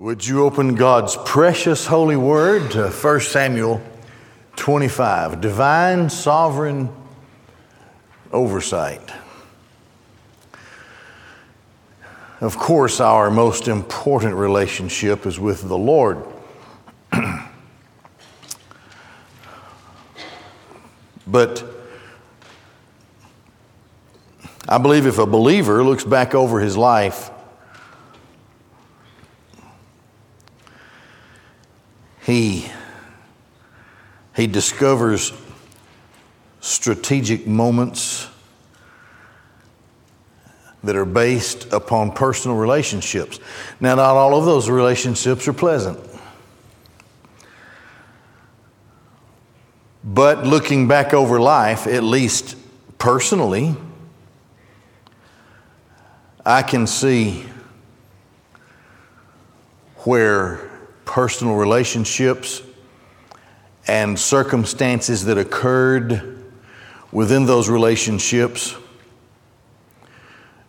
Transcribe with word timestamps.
Would 0.00 0.26
you 0.26 0.44
open 0.44 0.76
God's 0.76 1.18
precious 1.26 1.84
holy 1.84 2.16
word 2.16 2.70
to 2.70 2.88
1 2.88 3.20
Samuel 3.20 3.82
25? 4.56 5.42
Divine 5.42 6.08
sovereign 6.08 6.88
oversight. 8.32 9.12
Of 12.40 12.56
course, 12.56 12.98
our 12.98 13.30
most 13.30 13.68
important 13.68 14.36
relationship 14.36 15.26
is 15.26 15.38
with 15.38 15.68
the 15.68 15.76
Lord. 15.76 16.24
but 21.26 21.62
I 24.66 24.78
believe 24.78 25.04
if 25.06 25.18
a 25.18 25.26
believer 25.26 25.84
looks 25.84 26.04
back 26.04 26.34
over 26.34 26.58
his 26.58 26.78
life, 26.78 27.29
he, 32.30 32.70
he 34.36 34.46
discovers 34.46 35.32
strategic 36.60 37.46
moments 37.46 38.28
that 40.82 40.96
are 40.96 41.04
based 41.04 41.72
upon 41.72 42.12
personal 42.12 42.56
relationships. 42.56 43.38
Now, 43.80 43.96
not 43.96 44.16
all 44.16 44.38
of 44.38 44.44
those 44.44 44.70
relationships 44.70 45.46
are 45.48 45.52
pleasant. 45.52 45.98
But 50.02 50.46
looking 50.46 50.88
back 50.88 51.12
over 51.12 51.38
life, 51.40 51.86
at 51.86 52.02
least 52.02 52.56
personally, 52.96 53.76
I 56.46 56.62
can 56.62 56.86
see 56.86 57.44
where 60.04 60.69
personal 61.10 61.56
relationships 61.56 62.62
and 63.88 64.16
circumstances 64.16 65.24
that 65.24 65.36
occurred 65.36 66.40
within 67.10 67.46
those 67.46 67.68
relationships 67.68 68.76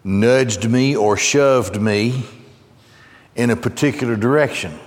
nudged 0.03 0.67
me 0.67 0.95
or 0.95 1.15
shoved 1.15 1.79
me 1.79 2.23
in 3.35 3.51
a 3.51 3.55
particular 3.55 4.15
direction. 4.15 4.79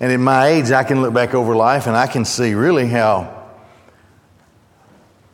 And 0.00 0.10
in 0.10 0.24
my 0.24 0.46
age, 0.46 0.70
I 0.70 0.84
can 0.84 1.02
look 1.02 1.12
back 1.12 1.34
over 1.34 1.54
life 1.54 1.86
and 1.86 1.94
I 1.94 2.06
can 2.06 2.24
see 2.24 2.54
really 2.54 2.86
how 2.86 3.50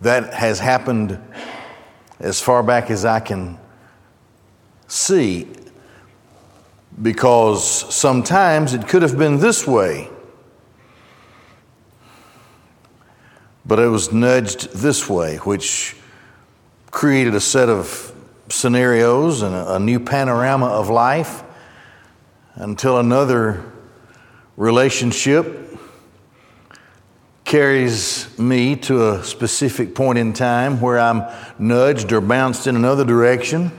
that 0.01 0.35
has 0.35 0.59
happened 0.59 1.17
as 2.19 2.41
far 2.41 2.65
back 2.65 2.91
as 2.91 3.05
I 3.05 3.21
can 3.21 3.57
see 4.89 5.47
because 7.01 7.95
sometimes 7.95 8.75
it 8.75 8.87
could 8.87 9.03
have 9.03 9.17
been 9.17 9.39
this 9.39 9.67
way, 9.67 10.11
but 13.65 13.79
it 13.79 13.89
was 13.89 14.13
nudged 14.13 14.73
this 14.73 15.09
way, 15.09 15.37
which 15.39 15.97
created 16.91 17.35
a 17.35 17.41
set 17.41 17.69
of 17.69 18.13
scenarios 18.51 19.43
and 19.43 19.55
a, 19.55 19.79
new 19.79 19.99
panorama 19.99 20.67
of 20.67 20.91
life 20.91 21.43
until 22.57 22.99
another 22.99 23.65
relationship 24.57 25.79
carries 27.45 28.39
me 28.39 28.77
to 28.77 29.11
a 29.11 29.25
specific 29.25 29.95
point 29.95 30.19
in 30.19 30.33
time 30.33 30.81
where 30.81 30.99
I'm 30.99 31.25
nudged 31.59 32.13
or 32.13 32.21
bounced 32.21 32.67
in 32.67 32.77
another 32.77 33.05
direction. 33.05 33.71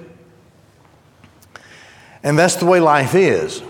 And 2.24 2.40
that's 2.40 2.56
the 2.56 2.66
way 2.66 2.80
life 2.80 3.16
is. 3.16 3.62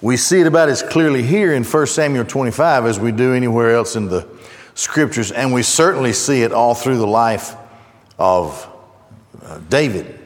We 0.00 0.16
see 0.16 0.40
it 0.40 0.46
about 0.46 0.68
as 0.68 0.82
clearly 0.82 1.22
here 1.22 1.54
in 1.54 1.64
1 1.64 1.86
Samuel 1.86 2.24
25 2.24 2.84
as 2.84 3.00
we 3.00 3.12
do 3.12 3.32
anywhere 3.32 3.74
else 3.74 3.96
in 3.96 4.08
the 4.08 4.28
scriptures, 4.74 5.32
and 5.32 5.52
we 5.52 5.62
certainly 5.62 6.12
see 6.12 6.42
it 6.42 6.52
all 6.52 6.74
through 6.74 6.98
the 6.98 7.06
life 7.06 7.54
of 8.18 8.68
uh, 9.42 9.60
David. 9.68 10.18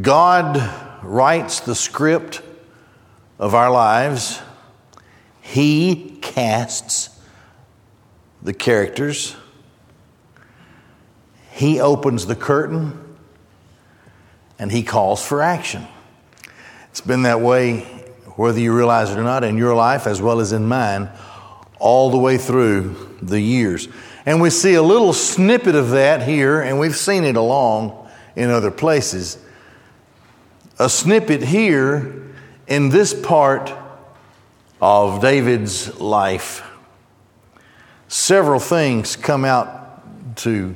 God 0.00 0.60
writes 1.02 1.60
the 1.60 1.74
script 1.74 2.42
of 3.38 3.54
our 3.54 3.70
lives. 3.70 4.40
He 5.40 6.18
casts 6.20 7.10
the 8.42 8.52
characters. 8.52 9.36
He 11.52 11.80
opens 11.80 12.26
the 12.26 12.34
curtain 12.34 12.98
and 14.58 14.72
he 14.72 14.82
calls 14.82 15.24
for 15.24 15.42
action. 15.42 15.86
It's 16.90 17.00
been 17.00 17.22
that 17.22 17.40
way, 17.40 17.80
whether 18.36 18.58
you 18.58 18.74
realize 18.74 19.10
it 19.10 19.18
or 19.18 19.22
not, 19.22 19.44
in 19.44 19.56
your 19.56 19.74
life 19.74 20.06
as 20.06 20.20
well 20.20 20.40
as 20.40 20.52
in 20.52 20.66
mine, 20.66 21.10
all 21.78 22.10
the 22.10 22.18
way 22.18 22.38
through 22.38 23.16
the 23.20 23.40
years. 23.40 23.88
And 24.24 24.40
we 24.40 24.50
see 24.50 24.74
a 24.74 24.82
little 24.82 25.12
snippet 25.12 25.74
of 25.74 25.90
that 25.90 26.22
here, 26.22 26.60
and 26.60 26.78
we've 26.78 26.96
seen 26.96 27.24
it 27.24 27.36
along 27.36 28.08
in 28.36 28.50
other 28.50 28.70
places. 28.70 29.38
A 30.78 30.88
snippet 30.88 31.42
here 31.42 32.32
in 32.66 32.88
this 32.88 33.12
part 33.12 33.72
of 34.80 35.20
David's 35.20 36.00
life. 36.00 36.62
Several 38.08 38.60
things 38.60 39.16
come 39.16 39.44
out 39.44 40.36
to 40.36 40.74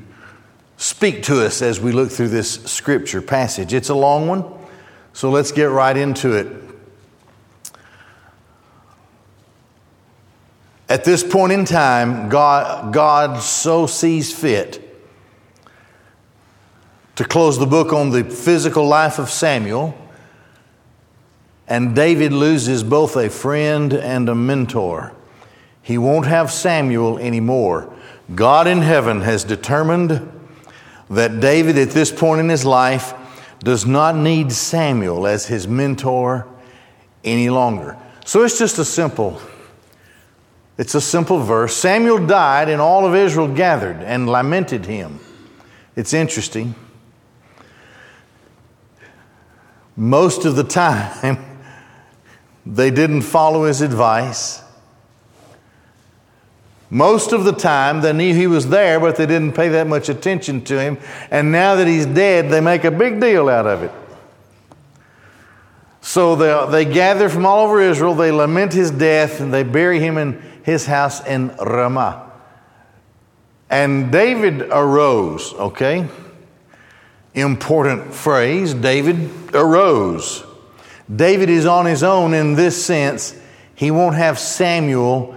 speak 0.77 1.23
to 1.25 1.45
us 1.45 1.63
as 1.63 1.81
we 1.81 1.93
look 1.93 2.11
through 2.11 2.29
this 2.29 2.63
scripture 2.65 3.23
passage. 3.23 3.73
It's 3.73 3.89
a 3.89 3.95
long 3.95 4.27
one, 4.29 4.45
so 5.13 5.31
let's 5.31 5.53
get 5.53 5.65
right 5.65 5.97
into 5.97 6.33
it. 6.33 6.47
At 10.89 11.05
this 11.05 11.25
point 11.25 11.53
in 11.53 11.65
time, 11.65 12.29
God, 12.29 12.95
God 12.95 13.43
so 13.43 13.87
sees 13.87 14.33
fit 14.33 14.83
to 17.17 17.25
close 17.25 17.59
the 17.59 17.67
book 17.67 17.93
on 17.93 18.11
the 18.11 18.23
physical 18.23 18.87
life 18.87 19.19
of 19.19 19.31
Samuel, 19.31 19.97
and 21.67 21.97
David 21.97 22.33
loses 22.33 22.85
both 22.85 23.17
a 23.17 23.29
friend 23.29 23.93
and 23.93 24.29
a 24.29 24.35
mentor. 24.35 25.13
He 25.83 25.99
won't 25.99 26.27
have 26.27 26.53
Samuel 26.53 27.19
anymore. 27.19 27.93
God 28.35 28.67
in 28.67 28.83
heaven 28.83 29.23
has 29.23 29.43
determined 29.43 30.36
that 31.11 31.41
David, 31.41 31.79
at 31.79 31.91
this 31.91 32.11
point 32.11 32.41
in 32.41 32.49
his 32.49 32.65
life, 32.65 33.15
does 33.61 33.87
not 33.87 34.17
need 34.17 34.53
Samuel 34.53 35.27
as 35.27 35.47
his 35.47 35.67
mentor 35.67 36.47
any 37.25 37.49
longer. 37.49 37.97
So 38.25 38.43
it's 38.43 38.59
just 38.59 38.79
a 38.79 38.85
simple, 38.85 39.41
it's 40.79 40.95
a 40.95 41.01
simple 41.01 41.39
verse. 41.39 41.75
Samuel 41.77 42.27
died, 42.27 42.69
and 42.69 42.81
all 42.81 43.07
of 43.07 43.15
Israel 43.15 43.49
gathered 43.49 44.03
and 44.03 44.29
lamented 44.29 44.87
him. 44.87 45.21
It's 45.95 46.13
interesting. 46.13 46.75
Most 49.97 50.45
of 50.45 50.57
the 50.57 50.65
time, 50.65 51.39
they 52.67 52.91
didn't 52.91 53.23
follow 53.23 53.65
his 53.65 53.81
advice. 53.81 54.63
Most 56.89 57.33
of 57.33 57.45
the 57.45 57.53
time, 57.53 58.01
they 58.01 58.13
knew 58.13 58.33
he 58.35 58.47
was 58.47 58.69
there, 58.69 59.01
but 59.01 59.17
they 59.17 59.27
didn't 59.27 59.53
pay 59.53 59.69
that 59.71 59.87
much 59.87 60.09
attention 60.09 60.63
to 60.65 60.81
him. 60.81 60.99
And 61.31 61.51
now 61.51 61.75
that 61.77 61.87
he's 61.87 62.07
dead, 62.07 62.51
they 62.51 62.61
make 62.61 62.85
a 62.85 62.91
big 62.91 63.21
deal 63.21 63.49
out 63.49 63.67
of 63.67 63.83
it. 63.83 63.93
So 66.01 66.37
they, 66.37 66.85
they 66.85 66.93
gather 66.93 67.29
from 67.29 67.45
all 67.45 67.67
over 67.67 67.81
Israel, 67.81 68.15
they 68.15 68.31
lament 68.31 68.73
his 68.73 68.93
death, 68.93 69.41
and 69.41 69.53
they 69.53 69.65
bury 69.65 69.99
him 69.99 70.17
in 70.17 70.41
his 70.63 70.87
house 70.87 71.25
in 71.27 71.49
Ramah. 71.57 72.31
And 73.69 74.13
David 74.13 74.63
arose, 74.63 75.53
okay? 75.55 76.07
Important 77.35 78.15
phrase 78.15 78.73
David 78.73 79.53
arose. 79.53 80.45
David 81.15 81.51
is 81.51 81.67
on 81.67 81.87
his 81.87 82.03
own 82.03 82.33
in 82.35 82.55
this 82.55 82.85
sense. 82.85 83.37
He 83.75 83.91
won't 83.91 84.17
have 84.17 84.39
Samuel 84.39 85.37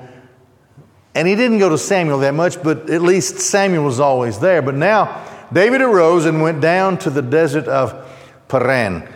and 1.16 1.28
he 1.28 1.36
didn't 1.36 1.60
go 1.60 1.70
to 1.70 1.78
Samuel 1.78 2.20
that 2.20 2.34
much, 2.34 2.62
but 2.62 2.90
at 2.90 3.02
least 3.02 3.40
Samuel 3.40 3.84
was 3.84 4.00
always 4.00 4.40
there. 4.40 4.62
But 4.62 4.76
now 4.76 5.26
David 5.52 5.82
arose 5.82 6.26
and 6.26 6.42
went 6.42 6.62
down 6.62 6.98
to 7.00 7.10
the 7.10 7.22
desert 7.22 7.68
of 7.68 8.08
Paran. 8.48 9.08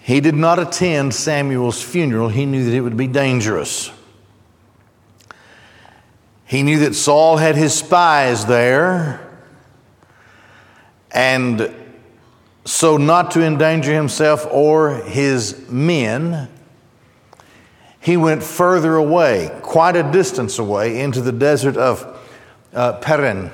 He 0.00 0.20
did 0.20 0.34
not 0.34 0.58
attend 0.58 1.14
Samuel's 1.14 1.82
funeral, 1.82 2.28
he 2.28 2.46
knew 2.46 2.64
that 2.64 2.74
it 2.74 2.80
would 2.80 2.96
be 2.96 3.08
dangerous. 3.08 3.90
He 6.44 6.62
knew 6.62 6.78
that 6.80 6.94
Saul 6.94 7.38
had 7.38 7.56
his 7.56 7.74
spies 7.74 8.46
there, 8.46 9.20
and 11.10 11.74
so 12.64 12.96
not 12.96 13.32
to 13.32 13.42
endanger 13.42 13.92
himself 13.92 14.46
or 14.48 14.94
his 14.94 15.68
men, 15.68 16.48
he 18.06 18.16
went 18.16 18.40
further 18.40 18.94
away, 18.94 19.50
quite 19.62 19.96
a 19.96 20.12
distance 20.12 20.60
away, 20.60 21.00
into 21.00 21.20
the 21.20 21.32
desert 21.32 21.76
of 21.76 22.24
uh, 22.72 22.92
Paran. 23.00 23.50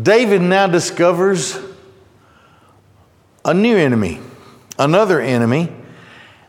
David 0.00 0.40
now 0.40 0.66
discovers 0.66 1.58
a 3.44 3.52
new 3.52 3.76
enemy, 3.76 4.20
another 4.78 5.20
enemy, 5.20 5.70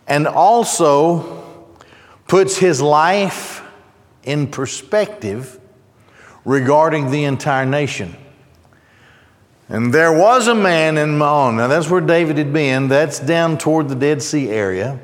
and 0.07 0.27
also 0.27 1.43
puts 2.29 2.55
his 2.55 2.81
life 2.81 3.63
in 4.23 4.47
perspective 4.47 5.59
regarding 6.45 7.11
the 7.11 7.25
entire 7.25 7.65
nation. 7.65 8.15
And 9.67 9.93
there 9.93 10.17
was 10.17 10.47
a 10.47 10.55
man 10.55 10.97
in 10.97 11.17
Maon, 11.17 11.57
now 11.57 11.67
that's 11.67 11.89
where 11.89 11.99
David 11.99 12.37
had 12.37 12.53
been, 12.53 12.87
that's 12.87 13.19
down 13.19 13.57
toward 13.57 13.89
the 13.89 13.95
Dead 13.95 14.21
Sea 14.21 14.49
area, 14.49 15.01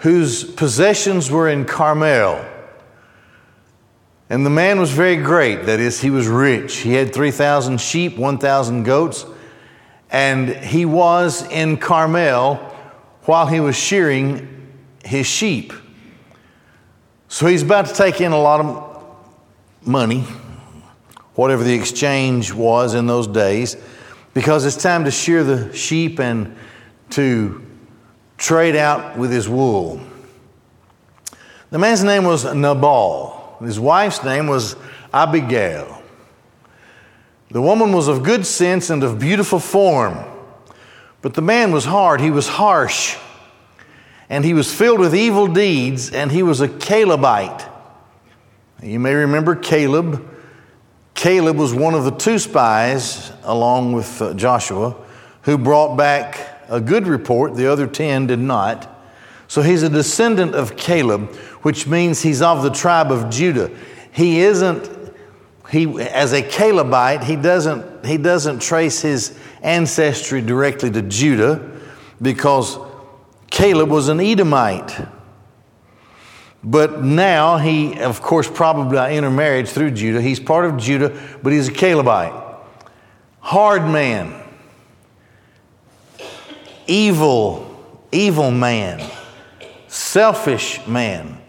whose 0.00 0.44
possessions 0.44 1.30
were 1.30 1.48
in 1.48 1.64
Carmel. 1.64 2.44
And 4.30 4.46
the 4.46 4.50
man 4.50 4.80
was 4.80 4.90
very 4.90 5.16
great. 5.16 5.66
That 5.66 5.78
is, 5.80 6.00
he 6.00 6.10
was 6.10 6.26
rich. 6.26 6.78
He 6.78 6.94
had 6.94 7.12
3,000 7.12 7.80
sheep, 7.80 8.16
1,000 8.16 8.84
goats. 8.84 9.26
And 10.10 10.48
he 10.48 10.86
was 10.86 11.42
in 11.50 11.76
Carmel 11.76 12.56
while 13.24 13.46
he 13.46 13.60
was 13.60 13.76
shearing 13.76 14.68
his 15.04 15.26
sheep. 15.26 15.72
So 17.28 17.46
he's 17.46 17.62
about 17.62 17.86
to 17.86 17.94
take 17.94 18.20
in 18.20 18.32
a 18.32 18.40
lot 18.40 18.60
of 18.60 19.04
money, 19.82 20.24
whatever 21.34 21.62
the 21.62 21.74
exchange 21.74 22.52
was 22.52 22.94
in 22.94 23.06
those 23.06 23.26
days, 23.26 23.76
because 24.32 24.64
it's 24.64 24.82
time 24.82 25.04
to 25.04 25.10
shear 25.10 25.44
the 25.44 25.72
sheep 25.74 26.18
and 26.18 26.56
to 27.10 27.69
trade 28.40 28.74
out 28.74 29.18
with 29.18 29.30
his 29.30 29.48
wool. 29.48 30.00
The 31.68 31.78
man's 31.78 32.02
name 32.02 32.24
was 32.24 32.52
Nabal. 32.52 33.58
His 33.60 33.78
wife's 33.78 34.24
name 34.24 34.48
was 34.48 34.74
Abigail. 35.12 36.02
The 37.50 37.60
woman 37.60 37.92
was 37.92 38.08
of 38.08 38.22
good 38.22 38.46
sense 38.46 38.90
and 38.90 39.04
of 39.04 39.18
beautiful 39.18 39.60
form, 39.60 40.18
but 41.20 41.34
the 41.34 41.42
man 41.42 41.70
was 41.70 41.84
hard, 41.84 42.20
he 42.20 42.30
was 42.30 42.48
harsh, 42.48 43.16
and 44.30 44.44
he 44.44 44.54
was 44.54 44.72
filled 44.72 45.00
with 45.00 45.14
evil 45.14 45.46
deeds, 45.46 46.10
and 46.10 46.32
he 46.32 46.42
was 46.42 46.60
a 46.60 46.68
Calebite. 46.68 47.66
You 48.82 49.00
may 49.00 49.12
remember 49.14 49.54
Caleb. 49.54 50.26
Caleb 51.14 51.56
was 51.56 51.74
one 51.74 51.94
of 51.94 52.04
the 52.04 52.12
two 52.12 52.38
spies, 52.38 53.32
along 53.42 53.92
with 53.92 54.22
uh, 54.22 54.32
Joshua, 54.32 54.96
who 55.42 55.58
brought 55.58 55.96
back 55.96 56.59
a 56.70 56.80
good 56.80 57.06
report. 57.06 57.56
The 57.56 57.66
other 57.66 57.86
ten 57.86 58.26
did 58.26 58.38
not. 58.38 58.96
So 59.48 59.62
he's 59.62 59.82
a 59.82 59.88
descendant 59.88 60.54
of 60.54 60.76
Caleb, 60.76 61.34
which 61.62 61.86
means 61.86 62.22
he's 62.22 62.40
of 62.40 62.62
the 62.62 62.70
tribe 62.70 63.10
of 63.10 63.30
Judah. 63.30 63.70
He 64.12 64.40
isn't, 64.40 64.88
he, 65.70 66.00
as 66.00 66.32
a 66.32 66.40
Calebite, 66.40 67.24
he 67.24 67.36
doesn't, 67.36 68.06
he 68.06 68.16
doesn't 68.16 68.60
trace 68.60 69.02
his 69.02 69.38
ancestry 69.62 70.40
directly 70.40 70.90
to 70.92 71.02
Judah 71.02 71.80
because 72.22 72.78
Caleb 73.50 73.90
was 73.90 74.08
an 74.08 74.20
Edomite. 74.20 74.96
But 76.62 77.02
now 77.02 77.56
he, 77.56 77.98
of 78.00 78.20
course, 78.20 78.48
probably 78.48 78.96
by 78.96 79.14
intermarriage 79.14 79.68
through 79.68 79.92
Judah. 79.92 80.20
He's 80.20 80.38
part 80.38 80.66
of 80.66 80.76
Judah, 80.76 81.18
but 81.42 81.52
he's 81.52 81.68
a 81.68 81.72
Calebite. 81.72 82.32
Hard 83.40 83.82
man. 83.84 84.40
Evil, 86.90 87.64
evil 88.10 88.50
man. 88.50 89.00
Selfish 89.86 90.84
man 90.88 91.40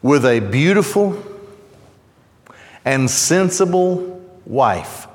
with 0.00 0.24
a 0.24 0.38
beautiful 0.38 1.20
and 2.84 3.10
sensible 3.10 4.24
wife. 4.46 5.08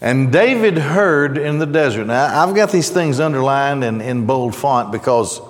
And 0.00 0.32
David 0.32 0.78
heard 0.78 1.36
in 1.36 1.58
the 1.58 1.66
desert. 1.66 2.06
Now, 2.06 2.42
I've 2.42 2.54
got 2.54 2.72
these 2.72 2.88
things 2.88 3.20
underlined 3.20 3.84
and 3.84 4.00
in 4.00 4.24
bold 4.24 4.56
font 4.56 4.90
because 4.90 5.42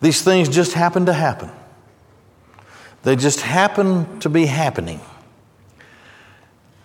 these 0.00 0.22
things 0.22 0.48
just 0.48 0.72
happen 0.72 1.06
to 1.06 1.12
happen. 1.12 1.50
They 3.02 3.16
just 3.16 3.40
happen 3.40 4.20
to 4.20 4.28
be 4.28 4.46
happening. 4.46 5.00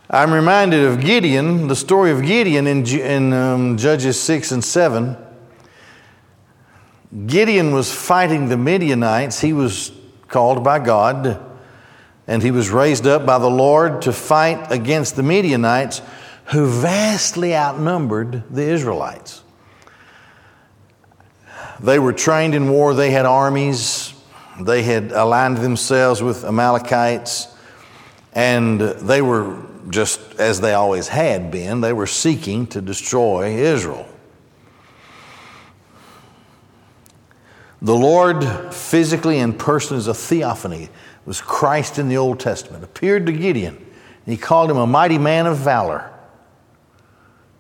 I'm 0.10 0.32
reminded 0.32 0.86
of 0.86 1.02
Gideon, 1.02 1.68
the 1.68 1.76
story 1.76 2.12
of 2.12 2.22
Gideon 2.22 2.68
in, 2.68 2.86
in 2.86 3.34
um, 3.34 3.78
Judges 3.78 4.22
6 4.22 4.52
and 4.52 4.64
7. 4.64 5.18
Gideon 7.26 7.74
was 7.74 7.92
fighting 7.92 8.50
the 8.50 8.58
Midianites. 8.58 9.42
He 9.42 9.52
was 9.52 9.92
called 10.28 10.64
by 10.64 10.78
God 10.78 11.44
and 12.28 12.44
he 12.44 12.52
was 12.52 12.70
raised 12.70 13.08
up 13.08 13.26
by 13.26 13.40
the 13.40 13.50
Lord 13.50 14.04
to 14.04 14.12
fight 14.12 14.72
against 14.72 15.16
the 15.16 15.24
Midianites 15.24 16.02
who 16.46 16.68
vastly 16.68 17.56
outnumbered 17.56 18.44
the 18.54 18.64
Israelites. 18.64 19.44
They 21.80 21.98
were 21.98 22.14
trained 22.14 22.54
in 22.54 22.70
war, 22.70 22.94
they 22.94 23.10
had 23.12 23.26
armies, 23.26 24.14
they 24.62 24.84
had 24.84 25.12
aligned 25.12 25.58
themselves 25.58 26.22
with 26.22 26.44
Amalekites, 26.44 27.48
and 28.34 28.80
they 28.80 29.22
were 29.22 29.66
just 29.90 30.20
as 30.40 30.62
they 30.62 30.74
always 30.74 31.08
had 31.08 31.52
been, 31.52 31.82
they 31.82 31.94
were 31.94 32.08
seeking 32.08 32.68
to 32.68 32.82
destroy 32.82 33.56
Israel. 33.56 34.08
The 37.82 37.96
Lord, 37.96 38.74
physically 38.74 39.38
in 39.38 39.54
person, 39.54 39.98
is 39.98 40.08
a 40.08 40.14
theophany. 40.14 40.90
Was 41.26 41.42
Christ 41.42 41.98
in 41.98 42.08
the 42.08 42.18
Old 42.18 42.40
Testament. 42.40 42.84
Appeared 42.84 43.26
to 43.26 43.32
Gideon, 43.32 43.76
and 43.76 43.86
he 44.26 44.38
called 44.38 44.70
him 44.70 44.78
a 44.78 44.88
mighty 44.88 45.18
man 45.18 45.48
of 45.48 45.58
valor. 45.58 46.12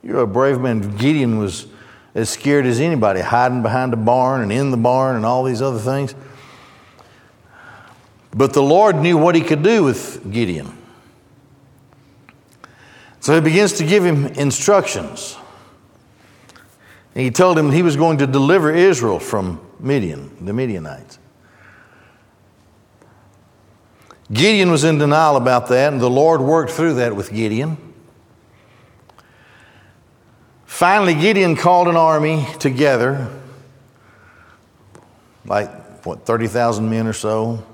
You're 0.03 0.19
a 0.19 0.27
brave 0.27 0.59
man. 0.59 0.95
Gideon 0.97 1.39
was 1.39 1.65
as 2.13 2.29
scared 2.29 2.65
as 2.65 2.79
anybody, 2.79 3.21
hiding 3.21 3.63
behind 3.63 3.93
a 3.93 3.97
barn 3.97 4.41
and 4.41 4.51
in 4.51 4.71
the 4.71 4.77
barn 4.77 5.15
and 5.15 5.25
all 5.25 5.43
these 5.43 5.61
other 5.61 5.79
things. 5.79 6.13
But 8.31 8.53
the 8.53 8.61
Lord 8.61 8.97
knew 8.97 9.17
what 9.17 9.33
he 9.33 9.41
could 9.41 9.63
do 9.63 9.83
with 9.83 10.31
Gideon. 10.31 10.77
So 13.25 13.33
he 13.33 13.41
begins 13.41 13.73
to 13.79 13.83
give 13.83 14.05
him 14.05 14.27
instructions. 14.27 15.35
And 17.15 17.23
he 17.23 17.31
told 17.31 17.57
him 17.57 17.71
he 17.71 17.81
was 17.81 17.95
going 17.95 18.19
to 18.19 18.27
deliver 18.27 18.71
Israel 18.71 19.17
from 19.17 19.59
Midian, 19.79 20.45
the 20.45 20.53
Midianites. 20.53 21.17
Gideon 24.31 24.69
was 24.69 24.83
in 24.83 24.99
denial 24.99 25.37
about 25.37 25.69
that, 25.69 25.91
and 25.91 25.99
the 25.99 26.07
Lord 26.07 26.39
worked 26.39 26.69
through 26.69 26.93
that 26.93 27.15
with 27.15 27.31
Gideon. 27.33 27.77
Finally, 30.67 31.15
Gideon 31.15 31.55
called 31.55 31.87
an 31.87 31.97
army 31.97 32.45
together, 32.59 33.27
like, 35.47 36.05
what, 36.05 36.27
30,000 36.27 36.87
men 36.87 37.07
or 37.07 37.13
so. 37.13 37.65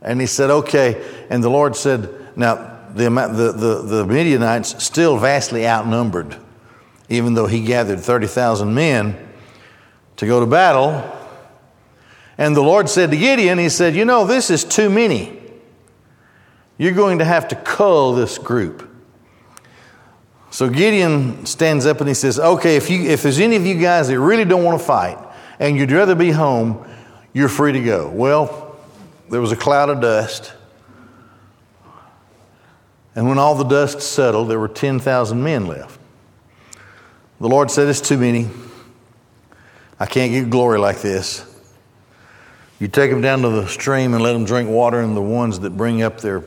And 0.00 0.20
he 0.20 0.28
said, 0.28 0.50
Okay. 0.50 1.04
And 1.28 1.42
the 1.42 1.50
Lord 1.50 1.74
said, 1.74 2.17
Now, 2.38 2.78
the, 2.94 3.10
the, 3.10 3.52
the, 3.52 3.82
the 3.82 4.06
Midianites 4.06 4.82
still 4.82 5.18
vastly 5.18 5.66
outnumbered, 5.66 6.36
even 7.08 7.34
though 7.34 7.48
he 7.48 7.64
gathered 7.64 7.98
30,000 8.00 8.72
men 8.72 9.28
to 10.16 10.26
go 10.26 10.38
to 10.38 10.46
battle. 10.46 11.04
And 12.38 12.54
the 12.54 12.62
Lord 12.62 12.88
said 12.88 13.10
to 13.10 13.16
Gideon, 13.16 13.58
He 13.58 13.68
said, 13.68 13.96
You 13.96 14.04
know, 14.04 14.24
this 14.24 14.50
is 14.50 14.62
too 14.62 14.88
many. 14.88 15.36
You're 16.78 16.92
going 16.92 17.18
to 17.18 17.24
have 17.24 17.48
to 17.48 17.56
cull 17.56 18.14
this 18.14 18.38
group. 18.38 18.88
So 20.50 20.70
Gideon 20.70 21.44
stands 21.44 21.86
up 21.86 21.98
and 21.98 22.06
he 22.06 22.14
says, 22.14 22.38
Okay, 22.38 22.76
if, 22.76 22.88
you, 22.88 23.02
if 23.02 23.24
there's 23.24 23.40
any 23.40 23.56
of 23.56 23.66
you 23.66 23.80
guys 23.80 24.06
that 24.08 24.20
really 24.20 24.44
don't 24.44 24.62
want 24.62 24.78
to 24.78 24.86
fight 24.86 25.18
and 25.58 25.76
you'd 25.76 25.90
rather 25.90 26.14
be 26.14 26.30
home, 26.30 26.86
you're 27.32 27.48
free 27.48 27.72
to 27.72 27.80
go. 27.80 28.08
Well, 28.08 28.76
there 29.28 29.40
was 29.40 29.50
a 29.50 29.56
cloud 29.56 29.90
of 29.90 30.00
dust. 30.00 30.52
And 33.18 33.28
when 33.28 33.36
all 33.36 33.56
the 33.56 33.64
dust 33.64 34.00
settled, 34.00 34.48
there 34.48 34.60
were 34.60 34.68
10,000 34.68 35.42
men 35.42 35.66
left. 35.66 35.98
The 37.40 37.48
Lord 37.48 37.68
said, 37.68 37.88
It's 37.88 38.00
too 38.00 38.16
many. 38.16 38.48
I 39.98 40.06
can't 40.06 40.30
get 40.30 40.50
glory 40.50 40.78
like 40.78 41.00
this. 41.00 41.44
You 42.78 42.86
take 42.86 43.10
them 43.10 43.20
down 43.20 43.42
to 43.42 43.48
the 43.48 43.66
stream 43.66 44.14
and 44.14 44.22
let 44.22 44.34
them 44.34 44.44
drink 44.44 44.70
water, 44.70 45.00
and 45.00 45.16
the 45.16 45.20
ones 45.20 45.58
that 45.58 45.70
bring 45.70 46.00
up 46.00 46.20
their 46.20 46.44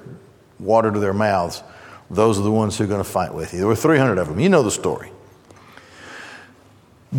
water 0.62 0.90
to 0.90 0.98
their 0.98 1.14
mouths, 1.14 1.62
those 2.10 2.40
are 2.40 2.44
the 2.44 2.50
ones 2.50 2.78
who 2.78 2.86
are 2.86 2.88
going 2.88 3.04
to 3.04 3.10
fight 3.10 3.34
with 3.34 3.52
you. 3.52 3.60
There 3.60 3.68
were 3.68 3.76
300 3.76 4.18
of 4.18 4.30
them. 4.30 4.40
You 4.40 4.48
know 4.48 4.64
the 4.64 4.72
story. 4.72 5.12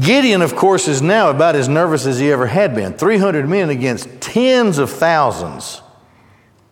Gideon, 0.01 0.41
of 0.41 0.57
course, 0.57 0.89
is 0.89 1.03
now 1.03 1.29
about 1.29 1.57
as 1.57 1.69
nervous 1.69 2.07
as 2.07 2.19
he 2.19 2.33
ever 2.33 2.47
had 2.47 2.75
been. 2.75 2.95
300 2.95 3.47
men 3.47 3.69
against 3.69 4.09
tens 4.23 4.79
of 4.79 4.89
thousands 4.89 5.83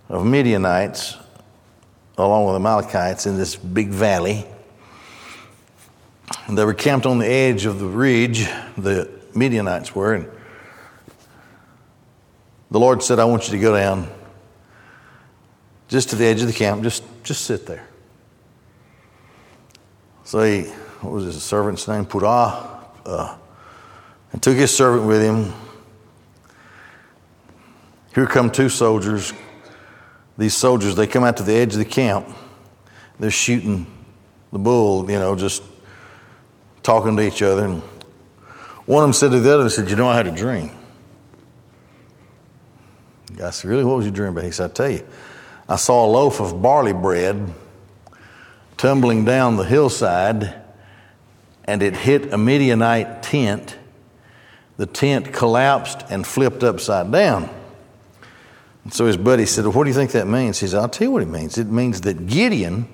of 0.09 0.25
Midianites, 0.25 1.19
along 2.21 2.47
with 2.47 2.55
the 2.55 2.61
Amalekites, 2.61 3.27
in 3.27 3.37
this 3.37 3.57
big 3.57 3.89
valley. 3.89 4.47
They 6.49 6.65
were 6.65 6.75
camped 6.75 7.07
on 7.07 7.19
the 7.19 7.27
edge 7.27 7.65
of 7.65 7.79
the 7.79 7.87
ridge, 7.87 8.47
the 8.77 9.11
Midianites 9.35 9.95
were. 9.95 10.15
And 10.15 10.31
the 12.71 12.81
Lord 12.81 13.03
said, 13.03 13.19
I 13.19 13.25
want 13.25 13.47
you 13.47 13.53
to 13.53 13.59
go 13.61 13.75
down 13.75 14.09
just 15.89 16.11
to 16.11 16.17
the 16.17 16.25
edge 16.25 16.41
of 16.41 16.47
the 16.47 16.53
camp, 16.53 16.83
just, 16.83 17.03
just 17.25 17.45
sit 17.45 17.67
there. 17.67 17.87
So 20.25 20.43
he, 20.43 20.63
what 21.01 21.13
was 21.13 21.25
his 21.25 21.43
servant's 21.43 21.89
name? 21.89 22.07
Purah. 22.07 22.85
Uh, 23.05 23.37
and 24.33 24.43
took 24.43 24.57
his 24.57 24.75
servant 24.75 25.07
with 25.07 25.21
him. 25.21 25.53
Here 28.15 28.27
come 28.27 28.51
two 28.51 28.69
soldiers. 28.69 29.33
These 30.41 30.57
soldiers, 30.57 30.97
they 30.97 31.07
come 31.07 31.23
out 31.23 31.37
to 31.37 31.43
the 31.43 31.53
edge 31.53 31.75
of 31.75 31.81
the 31.81 31.85
camp. 31.85 32.27
They're 33.19 33.31
shooting 33.31 33.87
the 34.51 34.59
bull, 34.59 35.11
you 35.11 35.19
know, 35.19 35.37
just 35.37 35.63
talking 36.83 37.15
to 37.19 37.23
each 37.23 37.43
other. 37.43 37.67
And 37.67 37.83
one 38.87 39.05
of 39.05 39.09
them 39.09 39.13
said 39.13 39.33
to 39.33 39.41
the 39.41 39.53
other, 39.53 39.65
he 39.65 39.69
said, 39.69 39.91
You 39.91 39.97
know, 39.97 40.09
I 40.09 40.17
had 40.17 40.27
a 40.27 40.35
dream. 40.35 40.71
I 43.45 43.51
said, 43.51 43.69
Really? 43.69 43.85
What 43.85 43.99
was 43.99 44.07
your 44.07 44.15
dream 44.15 44.31
about? 44.31 44.45
He 44.45 44.51
said, 44.51 44.71
I 44.71 44.73
tell 44.73 44.89
you, 44.89 45.07
I 45.69 45.77
saw 45.77 46.07
a 46.07 46.09
loaf 46.11 46.41
of 46.41 46.63
barley 46.63 46.95
bread 46.95 47.53
tumbling 48.79 49.27
down 49.27 49.59
the 49.59 49.65
hillside, 49.65 50.55
and 51.65 51.83
it 51.83 51.95
hit 51.95 52.33
a 52.33 52.39
Midianite 52.39 53.23
tent. 53.23 53.77
The 54.79 54.87
tent 54.87 55.35
collapsed 55.35 56.07
and 56.09 56.27
flipped 56.27 56.63
upside 56.63 57.13
down. 57.13 57.51
So 58.89 59.07
his 59.07 59.17
buddy 59.17 59.45
said, 59.45 59.65
well, 59.65 59.75
What 59.75 59.85
do 59.85 59.91
you 59.91 59.95
think 59.95 60.13
that 60.13 60.27
means? 60.27 60.59
He 60.59 60.67
said, 60.67 60.81
I'll 60.81 60.89
tell 60.89 61.09
you 61.09 61.13
what 61.13 61.23
it 61.23 61.29
means. 61.29 61.59
It 61.59 61.67
means 61.67 62.01
that 62.03 62.27
Gideon 62.27 62.89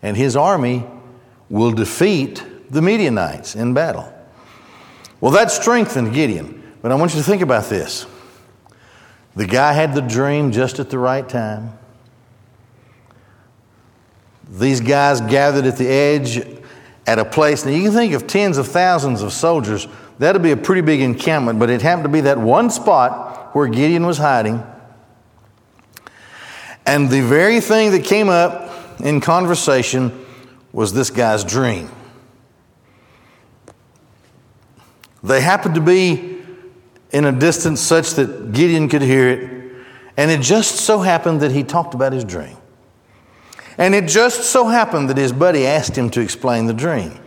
and 0.00 0.16
his 0.16 0.36
army 0.36 0.84
will 1.50 1.72
defeat 1.72 2.42
the 2.70 2.80
Midianites 2.80 3.54
in 3.54 3.74
battle. 3.74 4.12
Well, 5.20 5.32
that 5.32 5.50
strengthened 5.50 6.14
Gideon. 6.14 6.62
But 6.80 6.90
I 6.90 6.96
want 6.96 7.12
you 7.14 7.20
to 7.20 7.24
think 7.24 7.42
about 7.42 7.66
this. 7.66 8.06
The 9.36 9.46
guy 9.46 9.72
had 9.72 9.94
the 9.94 10.00
dream 10.00 10.50
just 10.50 10.78
at 10.80 10.90
the 10.90 10.98
right 10.98 11.26
time. 11.26 11.78
These 14.48 14.80
guys 14.80 15.20
gathered 15.20 15.64
at 15.64 15.78
the 15.78 15.88
edge 15.88 16.44
at 17.06 17.18
a 17.18 17.24
place. 17.24 17.64
Now, 17.64 17.70
you 17.70 17.84
can 17.84 17.92
think 17.92 18.12
of 18.14 18.26
tens 18.26 18.58
of 18.58 18.68
thousands 18.68 19.22
of 19.22 19.32
soldiers. 19.32 19.86
That'd 20.18 20.42
be 20.42 20.50
a 20.50 20.56
pretty 20.56 20.82
big 20.82 21.00
encampment, 21.00 21.58
but 21.58 21.70
it 21.70 21.82
happened 21.82 22.04
to 22.04 22.10
be 22.10 22.22
that 22.22 22.38
one 22.38 22.68
spot 22.70 23.54
where 23.54 23.68
Gideon 23.68 24.06
was 24.06 24.18
hiding. 24.18 24.62
And 26.86 27.10
the 27.10 27.20
very 27.20 27.60
thing 27.60 27.92
that 27.92 28.04
came 28.04 28.28
up 28.28 29.00
in 29.00 29.20
conversation 29.20 30.26
was 30.72 30.92
this 30.92 31.10
guy's 31.10 31.44
dream. 31.44 31.90
They 35.22 35.40
happened 35.40 35.76
to 35.76 35.80
be 35.80 36.38
in 37.12 37.24
a 37.24 37.32
distance 37.32 37.80
such 37.80 38.14
that 38.14 38.52
Gideon 38.52 38.88
could 38.88 39.02
hear 39.02 39.28
it, 39.28 39.72
and 40.16 40.30
it 40.30 40.40
just 40.40 40.76
so 40.76 41.00
happened 41.00 41.40
that 41.40 41.52
he 41.52 41.62
talked 41.62 41.94
about 41.94 42.12
his 42.12 42.24
dream. 42.24 42.56
And 43.78 43.94
it 43.94 44.08
just 44.08 44.44
so 44.44 44.66
happened 44.66 45.08
that 45.10 45.16
his 45.16 45.32
buddy 45.32 45.66
asked 45.66 45.96
him 45.96 46.10
to 46.10 46.20
explain 46.20 46.66
the 46.66 46.74
dream. 46.74 47.18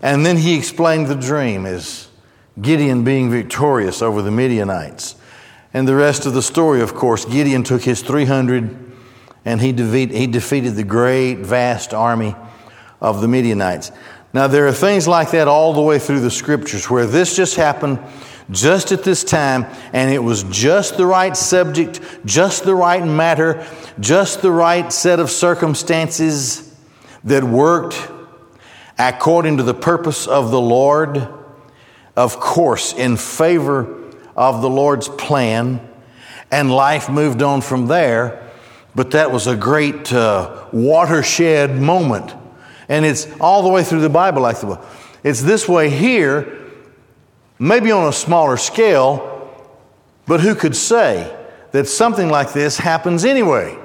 And 0.00 0.26
then 0.26 0.36
he 0.36 0.56
explained 0.56 1.06
the 1.06 1.14
dream 1.14 1.66
as 1.66 2.08
Gideon 2.60 3.04
being 3.04 3.30
victorious 3.30 4.02
over 4.02 4.22
the 4.22 4.30
Midianites. 4.30 5.14
And 5.74 5.88
the 5.88 5.94
rest 5.94 6.26
of 6.26 6.34
the 6.34 6.42
story, 6.42 6.82
of 6.82 6.94
course, 6.94 7.24
Gideon 7.24 7.62
took 7.62 7.82
his 7.82 8.02
300 8.02 8.92
and 9.44 9.60
he, 9.60 9.72
defeat, 9.72 10.10
he 10.10 10.26
defeated 10.26 10.74
the 10.74 10.84
great, 10.84 11.38
vast 11.38 11.94
army 11.94 12.36
of 13.00 13.20
the 13.20 13.28
Midianites. 13.28 13.90
Now, 14.34 14.46
there 14.46 14.66
are 14.66 14.72
things 14.72 15.08
like 15.08 15.32
that 15.32 15.48
all 15.48 15.72
the 15.72 15.82
way 15.82 15.98
through 15.98 16.20
the 16.20 16.30
scriptures 16.30 16.88
where 16.88 17.06
this 17.06 17.36
just 17.36 17.56
happened 17.56 17.98
just 18.50 18.92
at 18.92 19.02
this 19.02 19.24
time, 19.24 19.66
and 19.92 20.12
it 20.12 20.18
was 20.18 20.44
just 20.44 20.96
the 20.96 21.06
right 21.06 21.36
subject, 21.36 22.00
just 22.24 22.64
the 22.64 22.74
right 22.74 23.04
matter, 23.04 23.66
just 23.98 24.42
the 24.42 24.50
right 24.50 24.92
set 24.92 25.20
of 25.20 25.30
circumstances 25.30 26.74
that 27.24 27.44
worked 27.44 28.10
according 28.98 29.56
to 29.56 29.62
the 29.62 29.74
purpose 29.74 30.26
of 30.26 30.50
the 30.50 30.60
Lord, 30.60 31.28
of 32.14 32.38
course, 32.38 32.92
in 32.92 33.16
favor 33.16 34.01
of 34.36 34.62
the 34.62 34.70
Lord's 34.70 35.08
plan, 35.08 35.80
and 36.50 36.70
life 36.70 37.08
moved 37.08 37.42
on 37.42 37.60
from 37.60 37.86
there. 37.86 38.50
But 38.94 39.12
that 39.12 39.32
was 39.32 39.46
a 39.46 39.56
great 39.56 40.12
uh, 40.12 40.66
watershed 40.72 41.80
moment. 41.80 42.34
And 42.88 43.06
it's 43.06 43.26
all 43.40 43.62
the 43.62 43.70
way 43.70 43.84
through 43.84 44.00
the 44.00 44.10
Bible 44.10 44.42
like 44.42 44.60
the 44.60 44.66
book. 44.66 44.86
It's 45.24 45.40
this 45.40 45.68
way 45.68 45.88
here 45.88 46.58
maybe 47.58 47.92
on 47.92 48.08
a 48.08 48.12
smaller 48.12 48.56
scale, 48.56 49.48
but 50.26 50.40
who 50.40 50.54
could 50.54 50.74
say 50.74 51.34
that 51.70 51.86
something 51.86 52.28
like 52.28 52.52
this 52.52 52.76
happens 52.76 53.24
anyway? 53.24 53.78